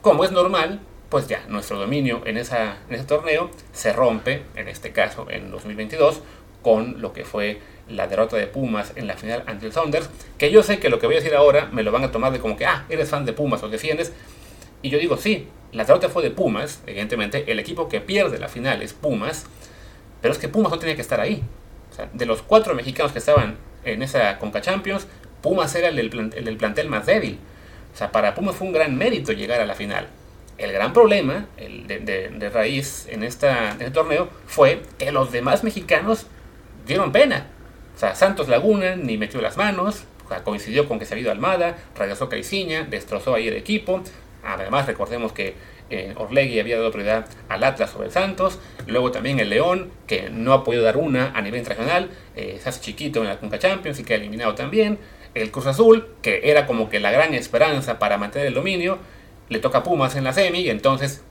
como 0.01 0.24
es 0.24 0.31
normal, 0.31 0.79
pues 1.09 1.27
ya 1.27 1.43
nuestro 1.47 1.79
dominio 1.79 2.21
en, 2.25 2.38
en 2.38 2.43
ese 2.43 3.03
torneo 3.07 3.50
se 3.74 3.93
rompe, 3.93 4.43
en 4.55 4.67
este 4.67 4.91
caso 4.91 5.27
en 5.29 5.51
2022, 5.51 6.21
con 6.62 7.01
lo 7.01 7.13
que 7.13 7.25
fue 7.25 7.59
la 7.88 8.08
derrota 8.08 8.38
de 8.38 8.48
Pumas 8.48 8.94
en 8.96 9.08
la 9.08 9.15
final 9.15 9.44
ante 9.48 9.68
el 9.68 9.72
Saunders, 9.72 10.10
que 10.38 10.51
yo 10.51 10.63
sé 10.63 10.80
que 10.80 10.89
lo 10.89 11.00
que 11.00 11.06
voy 11.06 11.15
a 11.15 11.20
decir 11.20 11.36
ahora 11.36 11.70
me 11.72 11.84
lo 11.84 11.92
van 11.92 12.04
a 12.04 12.12
tomar 12.12 12.32
de 12.32 12.39
como 12.39 12.58
que, 12.58 12.65
ah, 12.65 12.86
eres 12.89 13.10
fan 13.10 13.25
de 13.25 13.34
Pumas 13.34 13.62
o 13.63 13.70
defiendes, 13.70 14.12
y 14.82 14.89
yo 14.89 15.00
digo, 15.00 15.18
sí, 15.18 15.48
la 15.72 15.84
derrota 15.84 16.10
fue 16.10 16.24
de 16.24 16.32
Pumas, 16.32 16.82
evidentemente, 16.86 17.51
el 17.51 17.60
equipo 17.60 17.89
que 17.89 18.01
pierde 18.01 18.39
la 18.39 18.48
final 18.48 18.82
es 18.82 18.94
Pumas, 18.94 19.46
pero 20.22 20.34
es 20.34 20.39
que 20.39 20.48
Pumas 20.48 20.72
no 20.72 20.80
tenía 20.80 20.96
que 20.96 21.01
estar 21.01 21.20
ahí. 21.20 21.44
De 22.13 22.25
los 22.25 22.42
cuatro 22.42 22.74
mexicanos 22.75 23.12
que 23.12 23.20
estaban 23.20 23.58
en 23.84 24.01
esa 24.01 24.38
Conca 24.38 24.62
Champions, 24.62 25.08
Pumas 25.42 25.74
era 25.75 25.89
el 25.89 25.96
del, 25.96 26.58
plantel 26.58 26.89
más 26.89 27.06
débil. 27.06 27.39
O 27.94 27.98
sea, 27.98 28.12
para 28.12 28.34
Pumas 28.34 28.56
fue 28.56 28.68
un 28.68 28.74
gran 28.74 28.98
mérito 28.98 29.32
llegar 29.32 29.62
a 29.62 29.65
la 29.65 29.75
final. 29.75 30.08
El 30.58 30.72
gran 30.72 30.94
problema 30.94 31.48
el 31.58 31.88
de, 31.88 32.50
raíz 32.54 33.08
en, 33.10 33.24
esta, 33.24 33.72
en 33.72 33.82
este 33.82 33.92
torneo 33.92 34.30
fue 34.48 34.82
que 34.98 35.12
los 35.12 35.32
demás 35.32 35.63
mexicanos 35.63 36.25
dieron 36.86 37.12
pena. 37.12 37.48
O 37.96 37.98
sea, 37.98 38.16
Santos 38.16 38.50
Laguna 38.50 38.96
ni 38.96 39.18
metió 39.18 39.42
las 39.42 39.58
manos, 39.58 40.04
coincidió 40.44 40.88
con 40.88 41.00
que 41.00 41.06
se 41.06 41.16
ha 41.16 41.18
ido 41.18 41.32
Almada, 41.32 41.78
regresó 41.98 42.28
Caiciña, 42.30 42.84
destrozó 42.84 43.34
ahí 43.36 43.48
el 43.48 43.56
equipo. 43.56 44.02
Además, 44.44 44.86
recordemos 44.86 45.32
que 45.32 45.56
eh, 45.90 46.14
Orlegui 46.18 46.60
había 46.60 46.78
dado 46.78 46.92
prioridad 46.92 47.28
al 47.48 47.64
Atlas 47.64 47.92
sobre 47.92 48.08
el 48.08 48.12
Santos, 48.12 48.60
luego 48.88 49.12
también 49.12 49.40
el 49.40 49.50
León, 49.50 49.92
que 50.08 50.30
no 50.30 50.54
ha 50.54 50.64
podido 50.64 50.84
dar 50.84 50.98
una 50.98 51.32
a 51.36 51.42
nivel 51.42 51.60
internacional, 51.60 52.10
eh, 52.36 52.60
se 52.62 52.70
hace 52.70 52.82
chiquito 52.82 53.22
en 53.22 53.28
la 53.28 53.40
Conca 53.40 53.60
Champions 53.60 54.00
y 54.00 54.04
queda 54.04 54.18
eliminado 54.18 54.56
también, 54.56 55.00
el 55.36 55.52
Cruz 55.52 55.68
Azul, 55.68 56.08
que 56.22 56.42
era 56.50 56.66
como 56.66 56.90
que 56.90 57.00
la 57.00 57.12
gran 57.12 57.34
esperanza 57.34 58.00
para 58.00 58.18
mantener 58.18 58.48
el 58.48 58.54
dominio, 58.54 58.98
le 59.50 59.60
toca 59.60 59.80
a 59.80 59.84
Pumas 59.84 60.16
en 60.16 60.24
la 60.24 60.34
semi 60.34 60.62
y 60.62 60.70
entonces 60.70 61.22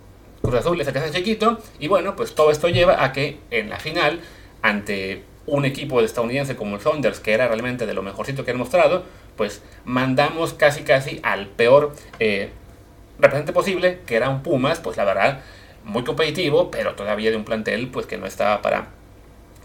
Cruz 0.41 0.55
Azul 0.55 0.79
le 0.79 0.85
saca 0.85 1.11
chiquito. 1.11 1.59
Y 1.81 1.89
bueno, 1.89 2.15
pues 2.15 2.35
todo 2.35 2.51
esto 2.51 2.69
lleva 2.69 3.03
a 3.03 3.13
que 3.13 3.39
en 3.51 3.71
la 3.71 3.79
final, 3.79 4.21
ante 4.63 5.25
un 5.47 5.65
equipo 5.65 6.01
estadounidense 6.01 6.57
como 6.57 6.77
el 6.77 6.81
Saunders, 6.81 7.21
que 7.21 7.33
era 7.33 7.49
realmente 7.49 7.87
de 7.87 7.95
lo 7.95 8.03
mejorcito 8.03 8.45
que 8.45 8.51
han 8.53 8.59
mostrado, 8.59 9.05
pues 9.37 9.63
mandamos 9.85 10.55
casi 10.55 10.83
casi 10.83 11.21
al 11.23 11.47
peor 11.49 11.95
eh, 12.19 12.51
representante 13.19 13.53
posible, 13.53 14.01
que 14.07 14.17
era 14.17 14.29
un 14.29 14.43
Pumas, 14.43 14.81
pues 14.81 14.97
la 14.97 15.05
verdad, 15.05 15.41
muy 15.85 16.05
competitivo, 16.05 16.71
pero 16.71 16.95
todavía 16.95 17.31
de 17.31 17.37
un 17.37 17.45
plantel 17.45 17.89
pues 17.89 18.07
que 18.07 18.17
no 18.17 18.27
estaba 18.27 18.63
para, 18.63 18.89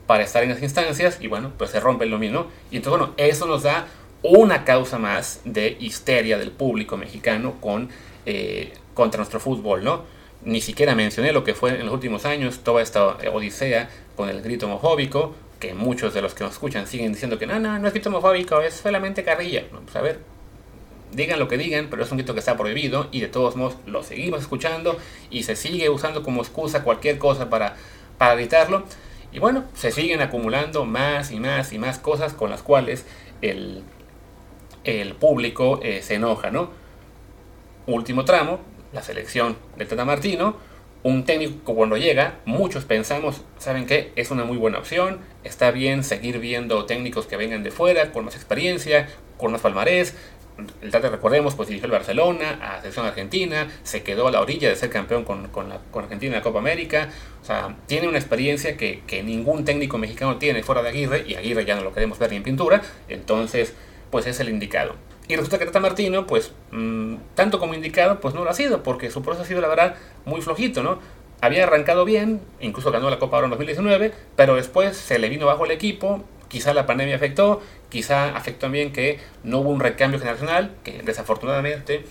para 0.05 0.23
estar 0.23 0.43
en 0.43 0.49
las 0.49 0.61
instancias 0.61 1.17
y 1.21 1.27
bueno, 1.27 1.51
pues 1.57 1.71
se 1.71 1.79
rompe 1.79 2.05
el 2.05 2.11
dominio. 2.11 2.47
Y 2.71 2.77
entonces 2.77 2.99
bueno, 2.99 3.13
eso 3.17 3.45
nos 3.45 3.63
da 3.63 3.87
una 4.21 4.65
causa 4.65 4.97
más 4.97 5.41
de 5.45 5.77
histeria 5.79 6.37
del 6.37 6.51
público 6.51 6.97
mexicano 6.97 7.55
con, 7.61 7.89
eh, 8.25 8.73
contra 8.93 9.19
nuestro 9.19 9.39
fútbol, 9.39 9.83
¿no? 9.83 10.03
Ni 10.43 10.61
siquiera 10.61 10.95
mencioné 10.95 11.33
lo 11.33 11.43
que 11.43 11.53
fue 11.53 11.71
en 11.79 11.85
los 11.85 11.93
últimos 11.93 12.25
años 12.25 12.59
toda 12.63 12.81
esta 12.81 13.17
odisea 13.33 13.89
con 14.15 14.29
el 14.29 14.41
grito 14.41 14.67
homofóbico, 14.67 15.35
que 15.59 15.73
muchos 15.73 16.13
de 16.13 16.21
los 16.21 16.33
que 16.33 16.43
nos 16.43 16.53
escuchan 16.53 16.87
siguen 16.87 17.11
diciendo 17.11 17.37
que 17.37 17.45
no, 17.45 17.59
no, 17.59 17.77
no 17.79 17.87
es 17.87 17.93
grito 17.93 18.09
homofóbico, 18.09 18.61
es 18.61 18.75
solamente 18.75 19.23
carrilla. 19.23 19.65
Vamos 19.71 19.95
a 19.95 20.01
ver, 20.01 20.19
digan 21.11 21.39
lo 21.39 21.47
que 21.47 21.57
digan, 21.57 21.87
pero 21.89 22.03
es 22.03 22.11
un 22.11 22.17
grito 22.17 22.33
que 22.33 22.39
está 22.39 22.57
prohibido 22.57 23.07
y 23.11 23.21
de 23.21 23.27
todos 23.27 23.55
modos 23.55 23.75
lo 23.85 24.03
seguimos 24.03 24.41
escuchando 24.41 24.97
y 25.29 25.43
se 25.43 25.55
sigue 25.55 25.89
usando 25.89 26.23
como 26.23 26.41
excusa 26.41 26.83
cualquier 26.83 27.17
cosa 27.17 27.49
para, 27.49 27.75
para 28.17 28.35
gritarlo. 28.35 28.85
Y 29.31 29.39
bueno, 29.39 29.65
se 29.75 29.91
siguen 29.91 30.21
acumulando 30.21 30.85
más 30.85 31.31
y 31.31 31.39
más 31.39 31.71
y 31.73 31.77
más 31.77 31.99
cosas 31.99 32.33
con 32.33 32.49
las 32.49 32.63
cuales 32.63 33.05
el, 33.41 33.83
el 34.83 35.13
público 35.15 35.79
eh, 35.83 36.01
se 36.01 36.15
enoja, 36.15 36.51
¿no? 36.51 36.71
Último 37.85 38.25
tramo, 38.25 38.59
la 38.91 39.01
selección 39.01 39.57
de 39.77 39.85
Tata 39.85 40.05
Martino. 40.05 40.57
Un 41.01 41.23
técnico 41.23 41.75
cuando 41.75 41.95
llega, 41.95 42.39
muchos 42.45 42.83
pensamos, 42.83 43.41
¿saben 43.57 43.85
qué? 43.85 44.11
Es 44.17 44.31
una 44.31 44.43
muy 44.43 44.57
buena 44.57 44.79
opción, 44.79 45.19
está 45.45 45.71
bien 45.71 46.03
seguir 46.03 46.39
viendo 46.39 46.85
técnicos 46.85 47.25
que 47.25 47.37
vengan 47.37 47.63
de 47.63 47.71
fuera, 47.71 48.11
con 48.11 48.25
más 48.25 48.35
experiencia, 48.35 49.07
con 49.37 49.53
más 49.53 49.61
palmarés, 49.61 50.15
el 50.81 50.91
recordemos, 50.91 51.55
pues 51.55 51.69
dirigió 51.69 51.85
el 51.85 51.91
Barcelona 51.91 52.59
a 52.61 52.79
selección 52.79 53.05
argentina, 53.05 53.67
se 53.83 54.03
quedó 54.03 54.27
a 54.27 54.31
la 54.31 54.41
orilla 54.41 54.69
de 54.69 54.75
ser 54.75 54.89
campeón 54.89 55.23
con, 55.23 55.43
la, 55.69 55.79
Argentina 55.93 56.33
en 56.33 56.39
la 56.39 56.41
Copa 56.41 56.59
América. 56.59 57.09
O 57.41 57.45
sea, 57.45 57.75
tiene 57.87 58.07
una 58.07 58.17
experiencia 58.17 58.75
que, 58.77 59.01
que, 59.07 59.23
ningún 59.23 59.65
técnico 59.65 59.97
mexicano 59.97 60.37
tiene 60.37 60.63
fuera 60.63 60.81
de 60.81 60.89
Aguirre, 60.89 61.25
y 61.27 61.35
Aguirre 61.35 61.65
ya 61.65 61.75
no 61.75 61.83
lo 61.83 61.93
queremos 61.93 62.19
ver 62.19 62.31
ni 62.31 62.37
en 62.37 62.43
pintura, 62.43 62.81
entonces, 63.07 63.73
pues 64.11 64.27
es 64.27 64.39
el 64.39 64.49
indicado. 64.49 64.95
Y 65.29 65.35
resulta 65.35 65.59
que 65.59 65.65
Tata 65.67 65.79
Martino, 65.79 66.25
pues, 66.25 66.51
mmm, 66.71 67.17
tanto 67.35 67.59
como 67.59 67.75
indicado, 67.75 68.19
pues 68.19 68.33
no 68.33 68.43
lo 68.43 68.49
ha 68.49 68.53
sido, 68.55 68.81
porque 68.81 69.11
su 69.11 69.21
proceso 69.21 69.43
ha 69.43 69.47
sido, 69.47 69.61
la 69.61 69.67
verdad, 69.67 69.95
muy 70.25 70.41
flojito, 70.41 70.81
¿no? 70.81 70.97
Había 71.39 71.65
arrancado 71.65 72.03
bien, 72.03 72.41
incluso 72.59 72.91
ganó 72.91 73.11
la 73.11 73.19
Copa 73.19 73.37
Oro 73.37 73.45
en 73.45 73.51
2019, 73.51 74.11
pero 74.35 74.55
después 74.55 74.97
se 74.97 75.19
le 75.19 75.29
vino 75.29 75.45
bajo 75.45 75.65
el 75.65 75.71
equipo, 75.71 76.23
quizá 76.47 76.73
la 76.73 76.87
pandemia 76.87 77.15
afectó, 77.15 77.61
quizá 77.89 78.35
afectó 78.35 78.61
también 78.61 78.91
que 78.91 79.19
no 79.43 79.59
hubo 79.59 79.69
un 79.69 79.79
recambio 79.79 80.19
generacional, 80.19 80.75
que 80.83 81.03
desafortunadamente 81.03 82.05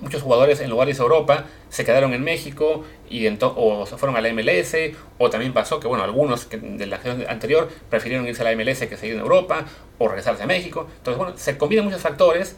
muchos 0.00 0.22
jugadores 0.22 0.60
en 0.60 0.70
lugares 0.70 0.98
de 0.98 1.02
Europa 1.02 1.46
se 1.68 1.84
quedaron 1.84 2.12
en 2.14 2.22
México 2.22 2.84
y 3.08 3.26
o 3.26 3.86
se 3.86 3.96
fueron 3.96 4.16
a 4.16 4.20
la 4.20 4.32
MLS, 4.32 4.74
o 5.18 5.30
también 5.30 5.52
pasó 5.52 5.80
que, 5.80 5.88
bueno, 5.88 6.04
algunos 6.04 6.48
de 6.50 6.86
la 6.86 6.98
generación 6.98 7.30
anterior 7.30 7.68
prefirieron 7.90 8.26
irse 8.26 8.42
a 8.42 8.44
la 8.44 8.56
MLS 8.56 8.80
que 8.86 8.96
seguir 8.96 9.14
en 9.14 9.20
Europa, 9.20 9.64
o 9.98 10.08
regresarse 10.08 10.42
a 10.42 10.46
México. 10.46 10.88
Entonces, 10.98 11.18
bueno, 11.18 11.36
se 11.36 11.56
combinan 11.56 11.84
muchos 11.84 12.00
factores, 12.00 12.56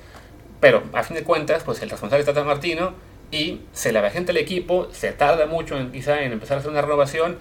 pero 0.60 0.82
a 0.92 1.02
fin 1.02 1.16
de 1.16 1.22
cuentas, 1.22 1.62
pues 1.64 1.82
el 1.82 1.90
responsable 1.90 2.20
es 2.20 2.26
Tata 2.26 2.44
Martino 2.44 2.94
y 3.30 3.60
se 3.72 3.92
le 3.92 4.10
gente 4.10 4.32
el 4.32 4.38
equipo, 4.38 4.88
se 4.92 5.12
tarda 5.12 5.46
mucho 5.46 5.76
en, 5.76 5.92
quizá 5.92 6.22
en 6.22 6.32
empezar 6.32 6.56
a 6.56 6.60
hacer 6.60 6.70
una 6.70 6.82
renovación, 6.82 7.38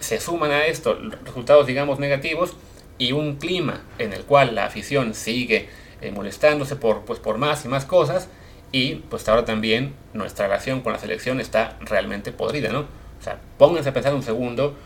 se 0.00 0.20
suman 0.20 0.50
a 0.50 0.66
esto 0.66 0.98
resultados, 1.24 1.66
digamos, 1.66 1.98
negativos, 1.98 2.56
y 2.98 3.12
un 3.12 3.36
clima 3.36 3.82
en 3.98 4.12
el 4.12 4.24
cual 4.24 4.56
la 4.56 4.64
afición 4.64 5.14
sigue 5.14 5.68
eh, 6.00 6.10
molestándose 6.10 6.74
por, 6.74 7.02
pues, 7.02 7.20
por 7.20 7.38
más 7.38 7.64
y 7.64 7.68
más 7.68 7.84
cosas 7.84 8.28
y 8.72 8.96
pues 8.96 9.28
ahora 9.28 9.44
también 9.44 9.94
nuestra 10.12 10.46
relación 10.46 10.80
con 10.80 10.92
la 10.92 10.98
selección 10.98 11.40
está 11.40 11.76
realmente 11.80 12.32
podrida, 12.32 12.70
¿no? 12.70 12.80
O 12.80 13.22
sea, 13.22 13.38
pónganse 13.56 13.90
a 13.90 13.92
pensar 13.92 14.14
un 14.14 14.22
segundo 14.22 14.76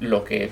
lo 0.00 0.24
que, 0.24 0.50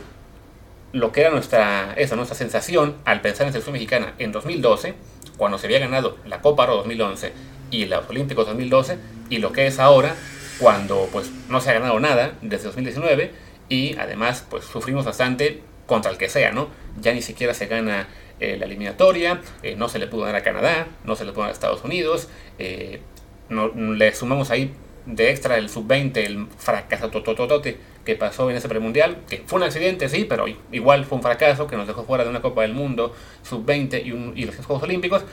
lo 0.93 1.13
que 1.13 1.21
era 1.21 1.31
nuestra, 1.31 1.95
eso, 1.97 2.17
nuestra 2.17 2.37
sensación 2.37 2.97
al 3.05 3.21
pensar 3.21 3.47
en 3.47 3.53
selección 3.53 3.75
mexicana 3.75 4.15
en 4.19 4.33
2012, 4.33 4.95
cuando 5.37 5.59
se 5.59 5.67
había 5.67 5.79
ganado 5.79 6.19
la 6.27 6.41
Copa 6.41 6.65
Oro 6.65 6.77
2011 6.77 7.33
y 7.71 7.87
los 7.87 8.09
Olímpicos 8.09 8.47
2012, 8.47 8.99
y 9.31 9.39
lo 9.39 9.53
que 9.53 9.67
es 9.67 9.79
ahora 9.79 10.15
cuando 10.59 11.09
pues 11.13 11.31
no 11.49 11.61
se 11.61 11.71
ha 11.71 11.75
ganado 11.75 11.99
nada 11.99 12.35
desde 12.43 12.67
2019 12.67 13.33
y 13.69 13.97
además 13.97 14.45
pues 14.49 14.65
sufrimos 14.65 15.05
bastante 15.05 15.63
contra 15.87 16.11
el 16.11 16.19
que 16.19 16.29
sea, 16.29 16.53
¿no? 16.53 16.69
Ya 17.01 17.13
ni 17.13 17.23
siquiera 17.23 17.55
se 17.55 17.67
gana 17.67 18.09
eh, 18.41 18.57
la 18.59 18.67
eliminatoria, 18.67 19.41
eh, 19.63 19.77
no 19.77 19.89
se 19.89 19.99
le 19.99 20.07
pudo 20.07 20.25
dar 20.25 20.35
a 20.35 20.43
Canadá, 20.43 20.89
no 21.05 21.15
se 21.15 21.25
le 21.25 21.33
pudo 21.33 21.43
dar 21.43 21.51
a 21.51 21.53
Estados 21.53 21.85
Unidos, 21.85 22.29
eh, 22.59 23.01
le 23.49 24.15
sumamos 24.15 24.51
ahí 24.51 24.73
de 25.07 25.31
extra 25.31 25.57
el 25.57 25.69
sub-20, 25.69 26.17
el 26.17 26.47
fracaso 26.59 27.11
totototote 27.11 27.79
que 28.05 28.17
pasó 28.17 28.51
en 28.51 28.57
ese 28.57 28.69
premundial, 28.69 29.19
que 29.29 29.45
fue 29.47 29.59
un 29.59 29.63
accidente, 29.63 30.09
sí, 30.09 30.27
pero 30.29 30.47
igual 30.73 31.05
fue 31.05 31.17
un 31.17 31.23
fracaso 31.23 31.67
que 31.67 31.77
nos 31.77 31.87
dejó 31.87 32.05
fuera 32.05 32.25
de 32.25 32.31
una 32.31 32.43
Copa 32.43 32.63
del 32.63 32.75
Mundo 32.75 33.15
sub-20 33.43 34.03
y, 34.05 34.41
y, 34.43 34.45
los 34.47 34.57
Juegos 34.57 34.83
Olímpicos. 34.83 35.25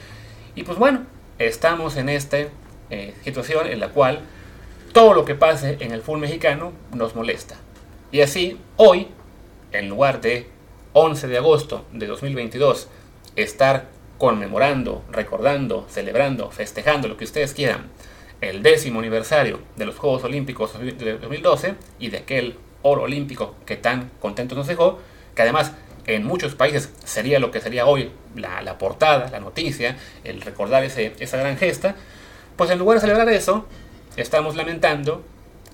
Y 0.56 0.64
pues 0.64 0.78
bueno, 0.78 1.06
estamos 1.40 1.98
en 1.98 2.10
esta 2.10 2.38
situación 3.24 3.68
en 3.68 3.80
la 3.80 3.90
cual 3.90 4.20
todo 4.92 5.14
lo 5.14 5.26
que 5.26 5.36
pase 5.36 5.78
en 5.80 5.92
el 5.92 6.02
fútbol 6.02 6.20
mexicano 6.20 6.74
nos 6.94 7.16
molesta. 7.16 7.56
Y 8.12 8.22
así, 8.22 8.60
hoy, 8.76 9.08
en 9.72 9.88
lugar 9.88 10.20
de 10.22 10.48
11 10.94 11.28
de 11.28 11.38
agosto 11.38 11.86
de 11.94 12.08
2022 12.08 12.88
estar 13.36 13.88
conmemorando, 14.18 15.04
recordando, 15.10 15.88
celebrando, 15.90 16.52
festejando, 16.52 17.08
lo 17.08 17.18
que 17.18 17.24
ustedes 17.24 17.54
quieran, 17.54 17.90
el 18.42 18.62
décimo 18.62 19.00
aniversario 19.00 19.60
de 19.76 19.86
los 19.86 19.98
Juegos 19.98 20.24
Olímpicos 20.24 20.78
de 20.80 21.18
2012 21.18 21.76
y 22.00 22.10
de 22.10 22.18
aquel 22.18 22.58
oro 22.82 23.04
olímpico 23.04 23.56
que 23.66 23.78
tan 23.78 24.12
contento 24.20 24.56
nos 24.56 24.68
dejó, 24.68 25.00
que 25.36 25.42
además 25.42 25.72
en 26.06 26.26
muchos 26.26 26.56
países 26.56 26.92
sería 27.04 27.40
lo 27.40 27.52
que 27.52 27.62
sería 27.62 27.86
hoy 27.86 28.12
la, 28.36 28.62
la 28.62 28.78
portada, 28.78 29.30
la 29.30 29.40
noticia, 29.40 29.98
el 30.24 30.42
recordar 30.42 30.84
ese, 30.84 31.14
esa 31.20 31.38
gran 31.38 31.58
gesta, 31.58 31.96
pues 32.56 32.70
en 32.70 32.80
lugar 32.80 32.98
de 32.98 33.02
celebrar 33.02 33.30
eso, 33.30 33.66
estamos 34.18 34.56
lamentando 34.56 35.24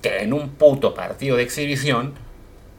que 0.02 0.18
en 0.22 0.32
un 0.32 0.50
puto 0.50 0.94
partido 0.94 1.36
de 1.36 1.42
exhibición 1.42 2.14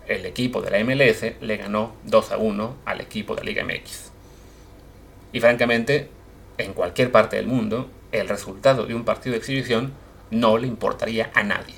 el 0.10 0.26
equipo 0.26 0.62
de 0.62 0.72
la 0.72 0.84
MLS 0.84 1.24
le 1.40 1.58
ganó 1.58 1.96
2 2.06 2.32
a 2.32 2.38
1 2.38 2.76
al 2.84 3.00
equipo 3.00 3.36
de 3.36 3.42
la 3.42 3.46
Liga 3.46 3.64
MX. 3.64 4.12
Y 5.32 5.40
francamente, 5.40 6.10
en 6.58 6.74
cualquier 6.74 7.12
parte 7.12 7.36
del 7.36 7.46
mundo, 7.46 7.90
el 8.12 8.28
resultado 8.28 8.88
de 8.88 8.96
un 8.96 9.06
partido 9.06 9.34
de 9.34 9.38
exhibición 9.38 9.94
no 10.32 10.58
le 10.58 10.68
importaría 10.68 11.30
a 11.36 11.44
nadie. 11.44 11.76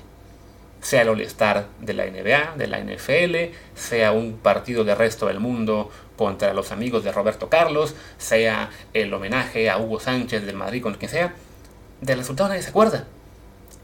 Sea 0.80 1.02
el 1.02 1.10
All-Star 1.10 1.68
de 1.80 1.92
la 1.92 2.06
NBA, 2.06 2.56
de 2.56 2.66
la 2.66 2.80
NFL, 2.80 3.54
sea 3.74 4.12
un 4.12 4.38
partido 4.38 4.82
de 4.82 4.94
resto 4.94 5.26
del 5.26 5.38
mundo 5.38 5.90
contra 6.16 6.54
los 6.54 6.72
amigos 6.72 7.04
de 7.04 7.12
Roberto 7.12 7.50
Carlos, 7.50 7.94
sea 8.16 8.70
el 8.94 9.12
homenaje 9.12 9.68
a 9.68 9.78
Hugo 9.78 10.00
Sánchez 10.00 10.44
del 10.44 10.56
Madrid, 10.56 10.82
con 10.82 10.94
quien 10.94 11.10
sea, 11.10 11.34
del 12.00 12.18
resultado 12.18 12.48
nadie 12.48 12.62
se 12.62 12.70
acuerda 12.70 13.06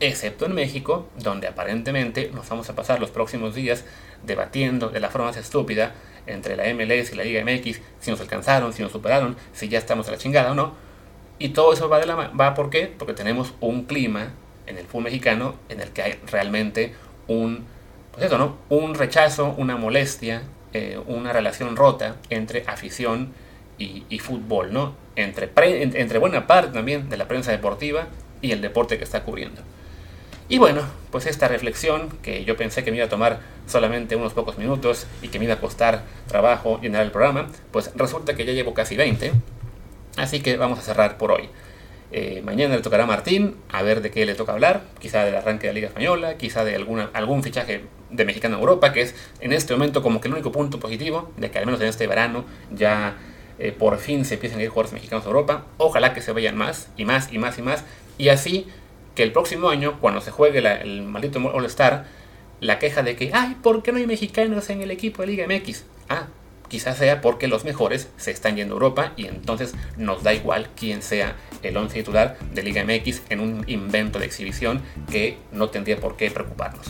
excepto 0.00 0.46
en 0.46 0.54
México, 0.54 1.08
donde 1.16 1.48
aparentemente 1.48 2.30
nos 2.32 2.48
vamos 2.48 2.68
a 2.70 2.74
pasar 2.74 3.00
los 3.00 3.11
próximos 3.11 3.54
días 3.54 3.84
debatiendo 4.24 4.88
de 4.88 5.00
la 5.00 5.11
forma 5.11 5.28
más 5.28 5.37
estúpida 5.37 5.94
entre 6.26 6.57
la 6.57 6.64
MLS 6.74 7.12
y 7.12 7.16
la 7.16 7.24
Liga 7.24 7.42
MX, 7.42 7.81
si 8.00 8.11
nos 8.11 8.20
alcanzaron, 8.20 8.72
si 8.72 8.83
nos 8.83 8.92
superaron, 8.92 9.37
si 9.52 9.68
ya 9.68 9.78
estamos 9.78 10.09
a 10.09 10.12
la 10.12 10.18
chingada 10.18 10.52
o 10.52 10.54
no. 10.54 10.74
Y 11.38 11.50
todo 11.50 11.72
eso 11.72 11.88
va 11.88 11.98
de 12.00 12.07
la 12.07 12.14
va 12.14 12.54
¿por 12.54 12.70
qué? 12.70 12.92
Porque 12.98 13.14
tenemos 13.14 13.54
un 13.61 13.85
clima 13.85 14.33
en 14.66 14.76
el 14.76 14.87
fútbol 14.87 15.04
mexicano 15.04 15.54
en 15.68 15.81
el 15.81 15.88
que 15.90 16.02
hay 16.02 16.20
realmente 16.31 16.94
un 17.26 17.64
pues 18.12 18.26
eso, 18.26 18.38
¿no? 18.38 18.59
Un 18.68 18.94
rechazo, 18.94 19.54
una 19.57 19.76
molestia, 19.76 20.42
eh, 20.72 21.00
una 21.07 21.33
relación 21.33 21.76
rota 21.76 22.16
entre 22.31 22.64
afición 22.66 23.33
y, 23.78 24.04
y 24.09 24.18
fútbol, 24.18 24.72
¿no? 24.72 24.94
Entre, 25.14 25.50
entre 25.54 26.18
buena 26.18 26.46
parte 26.46 26.72
también 26.72 27.09
de 27.09 27.16
la 27.16 27.28
prensa 27.28 27.52
deportiva 27.52 28.09
y 28.42 28.50
el 28.50 28.61
deporte 28.61 28.98
que 28.98 29.04
está 29.04 29.22
cubriendo. 29.22 29.62
Y 30.50 30.56
bueno, 30.58 30.82
pues 31.11 31.26
esta 31.26 31.46
reflexión 31.46 32.08
que 32.22 32.44
yo 32.44 32.56
pensé 32.56 32.82
que 32.82 32.90
me 32.90 32.96
iba 32.96 33.06
a 33.06 33.11
tomar 33.11 33.40
solamente 33.66 34.16
unos 34.16 34.32
pocos 34.32 34.56
minutos 34.56 35.06
y 35.20 35.28
que 35.28 35.38
me 35.38 35.44
iba 35.44 35.54
a 35.54 35.61
costar 35.61 36.04
trabajo 36.26 36.80
llenar 36.80 37.02
el 37.02 37.11
programa, 37.11 37.48
pues 37.70 37.90
resulta 37.94 38.34
que 38.34 38.46
ya 38.46 38.52
llevo 38.52 38.72
casi 38.72 38.96
20. 38.96 39.32
Así 40.16 40.40
que 40.40 40.56
vamos 40.56 40.78
a 40.78 40.82
cerrar 40.82 41.18
por 41.18 41.32
hoy. 41.32 41.50
Eh, 42.11 42.40
mañana 42.42 42.74
le 42.76 42.80
tocará 42.80 43.04
a 43.04 43.06
Martín, 43.06 43.56
a 43.68 43.82
ver 43.82 44.00
de 44.00 44.11
qué 44.11 44.24
le 44.24 44.34
toca 44.34 44.52
hablar, 44.52 44.84
quizá 44.98 45.24
del 45.24 45.37
arranque 45.37 45.66
de 45.66 45.72
la 45.72 45.74
Liga 45.74 45.88
Española, 45.88 46.38
quizá 46.38 46.64
de 46.64 46.74
alguna, 46.74 47.11
algún 47.12 47.42
fichaje 47.42 47.82
de 48.08 48.24
mexicano 48.24 48.54
en 48.54 48.61
Europa, 48.61 48.94
que 48.94 49.02
es 49.02 49.14
en 49.40 49.52
este 49.52 49.74
momento 49.74 50.02
como 50.02 50.22
que 50.22 50.28
el 50.28 50.34
único 50.34 50.50
punto 50.50 50.80
positivo, 50.80 51.30
de 51.37 51.50
que 51.50 51.58
al 51.58 51.66
menos 51.66 51.78
en 51.82 51.88
este 51.88 52.06
verano 52.06 52.46
ya 52.74 53.18
eh, 53.58 53.72
por 53.72 53.98
fin 53.98 54.24
se 54.24 54.34
empiezan 54.34 54.61
a 54.61 54.62
ir 54.62 54.70
jugadores 54.70 54.94
mexicanos 54.94 55.26
a 55.26 55.28
Europa. 55.28 55.66
Ojalá 55.76 56.14
que 56.14 56.22
se 56.22 56.32
vayan 56.32 56.56
más 56.56 56.88
y 56.96 57.04
más 57.04 57.30
y 57.30 57.37
más 57.37 57.58
y 57.58 57.62
más. 57.62 57.84
Y 58.16 58.30
así 58.30 58.66
que 59.18 59.24
el 59.24 59.33
próximo 59.33 59.68
año, 59.68 59.98
cuando 60.00 60.20
se 60.20 60.31
juegue 60.31 60.61
el 60.61 61.02
maldito 61.02 61.40
All-Star, 61.40 62.04
la 62.61 62.78
queja 62.78 63.02
de 63.02 63.16
que, 63.16 63.33
ay, 63.35 63.57
¿por 63.61 63.83
qué 63.83 63.90
no 63.90 63.98
hay 63.98 64.07
mexicanos 64.07 64.70
en 64.70 64.81
el 64.81 64.92
equipo 64.92 65.22
de 65.22 65.26
Liga 65.26 65.44
MX? 65.48 65.87
Ah, 66.09 66.28
quizás 66.68 66.98
sea 66.98 67.20
porque 67.20 67.48
los 67.48 67.64
mejores 67.64 68.11
se 68.16 68.31
están 68.31 68.54
yendo 68.54 68.74
a 68.74 68.76
Europa 68.76 69.12
y 69.16 69.26
entonces 69.26 69.74
nos 69.96 70.22
da 70.22 70.35
igual 70.35 70.68
quién 70.76 71.02
sea 71.02 71.35
el 71.64 71.76
11 71.76 71.98
titular 71.98 72.38
de 72.54 72.62
Liga 72.62 72.85
MX 72.85 73.22
en 73.28 73.40
un 73.40 73.64
invento 73.66 74.20
de 74.20 74.26
exhibición 74.26 74.83
que 75.11 75.37
no 75.50 75.68
tendría 75.68 75.96
por 75.96 76.16
qué 76.16 76.31
preocuparnos. 76.31 76.87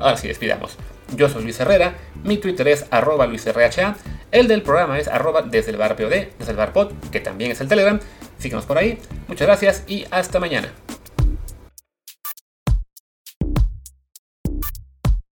Ahora 0.00 0.16
sí, 0.16 0.26
despidamos. 0.26 0.76
Yo 1.14 1.28
soy 1.28 1.44
Luis 1.44 1.60
Herrera, 1.60 1.94
mi 2.24 2.38
Twitter 2.38 2.66
es 2.66 2.86
arroba 2.90 3.28
luisrha, 3.28 3.94
el 4.32 4.48
del 4.48 4.62
programa 4.62 4.98
es 4.98 5.06
arroba 5.06 5.42
desde 5.42 5.70
el 5.70 5.76
bar 5.76 5.96
desde 5.96 6.28
el 6.48 6.56
bar 6.56 6.72
pod, 6.72 6.90
que 7.12 7.20
también 7.20 7.52
es 7.52 7.60
el 7.60 7.68
Telegram. 7.68 8.00
Síguenos 8.40 8.66
por 8.66 8.78
ahí, 8.78 8.98
muchas 9.28 9.46
gracias 9.46 9.84
y 9.86 10.06
hasta 10.10 10.40
mañana. 10.40 10.72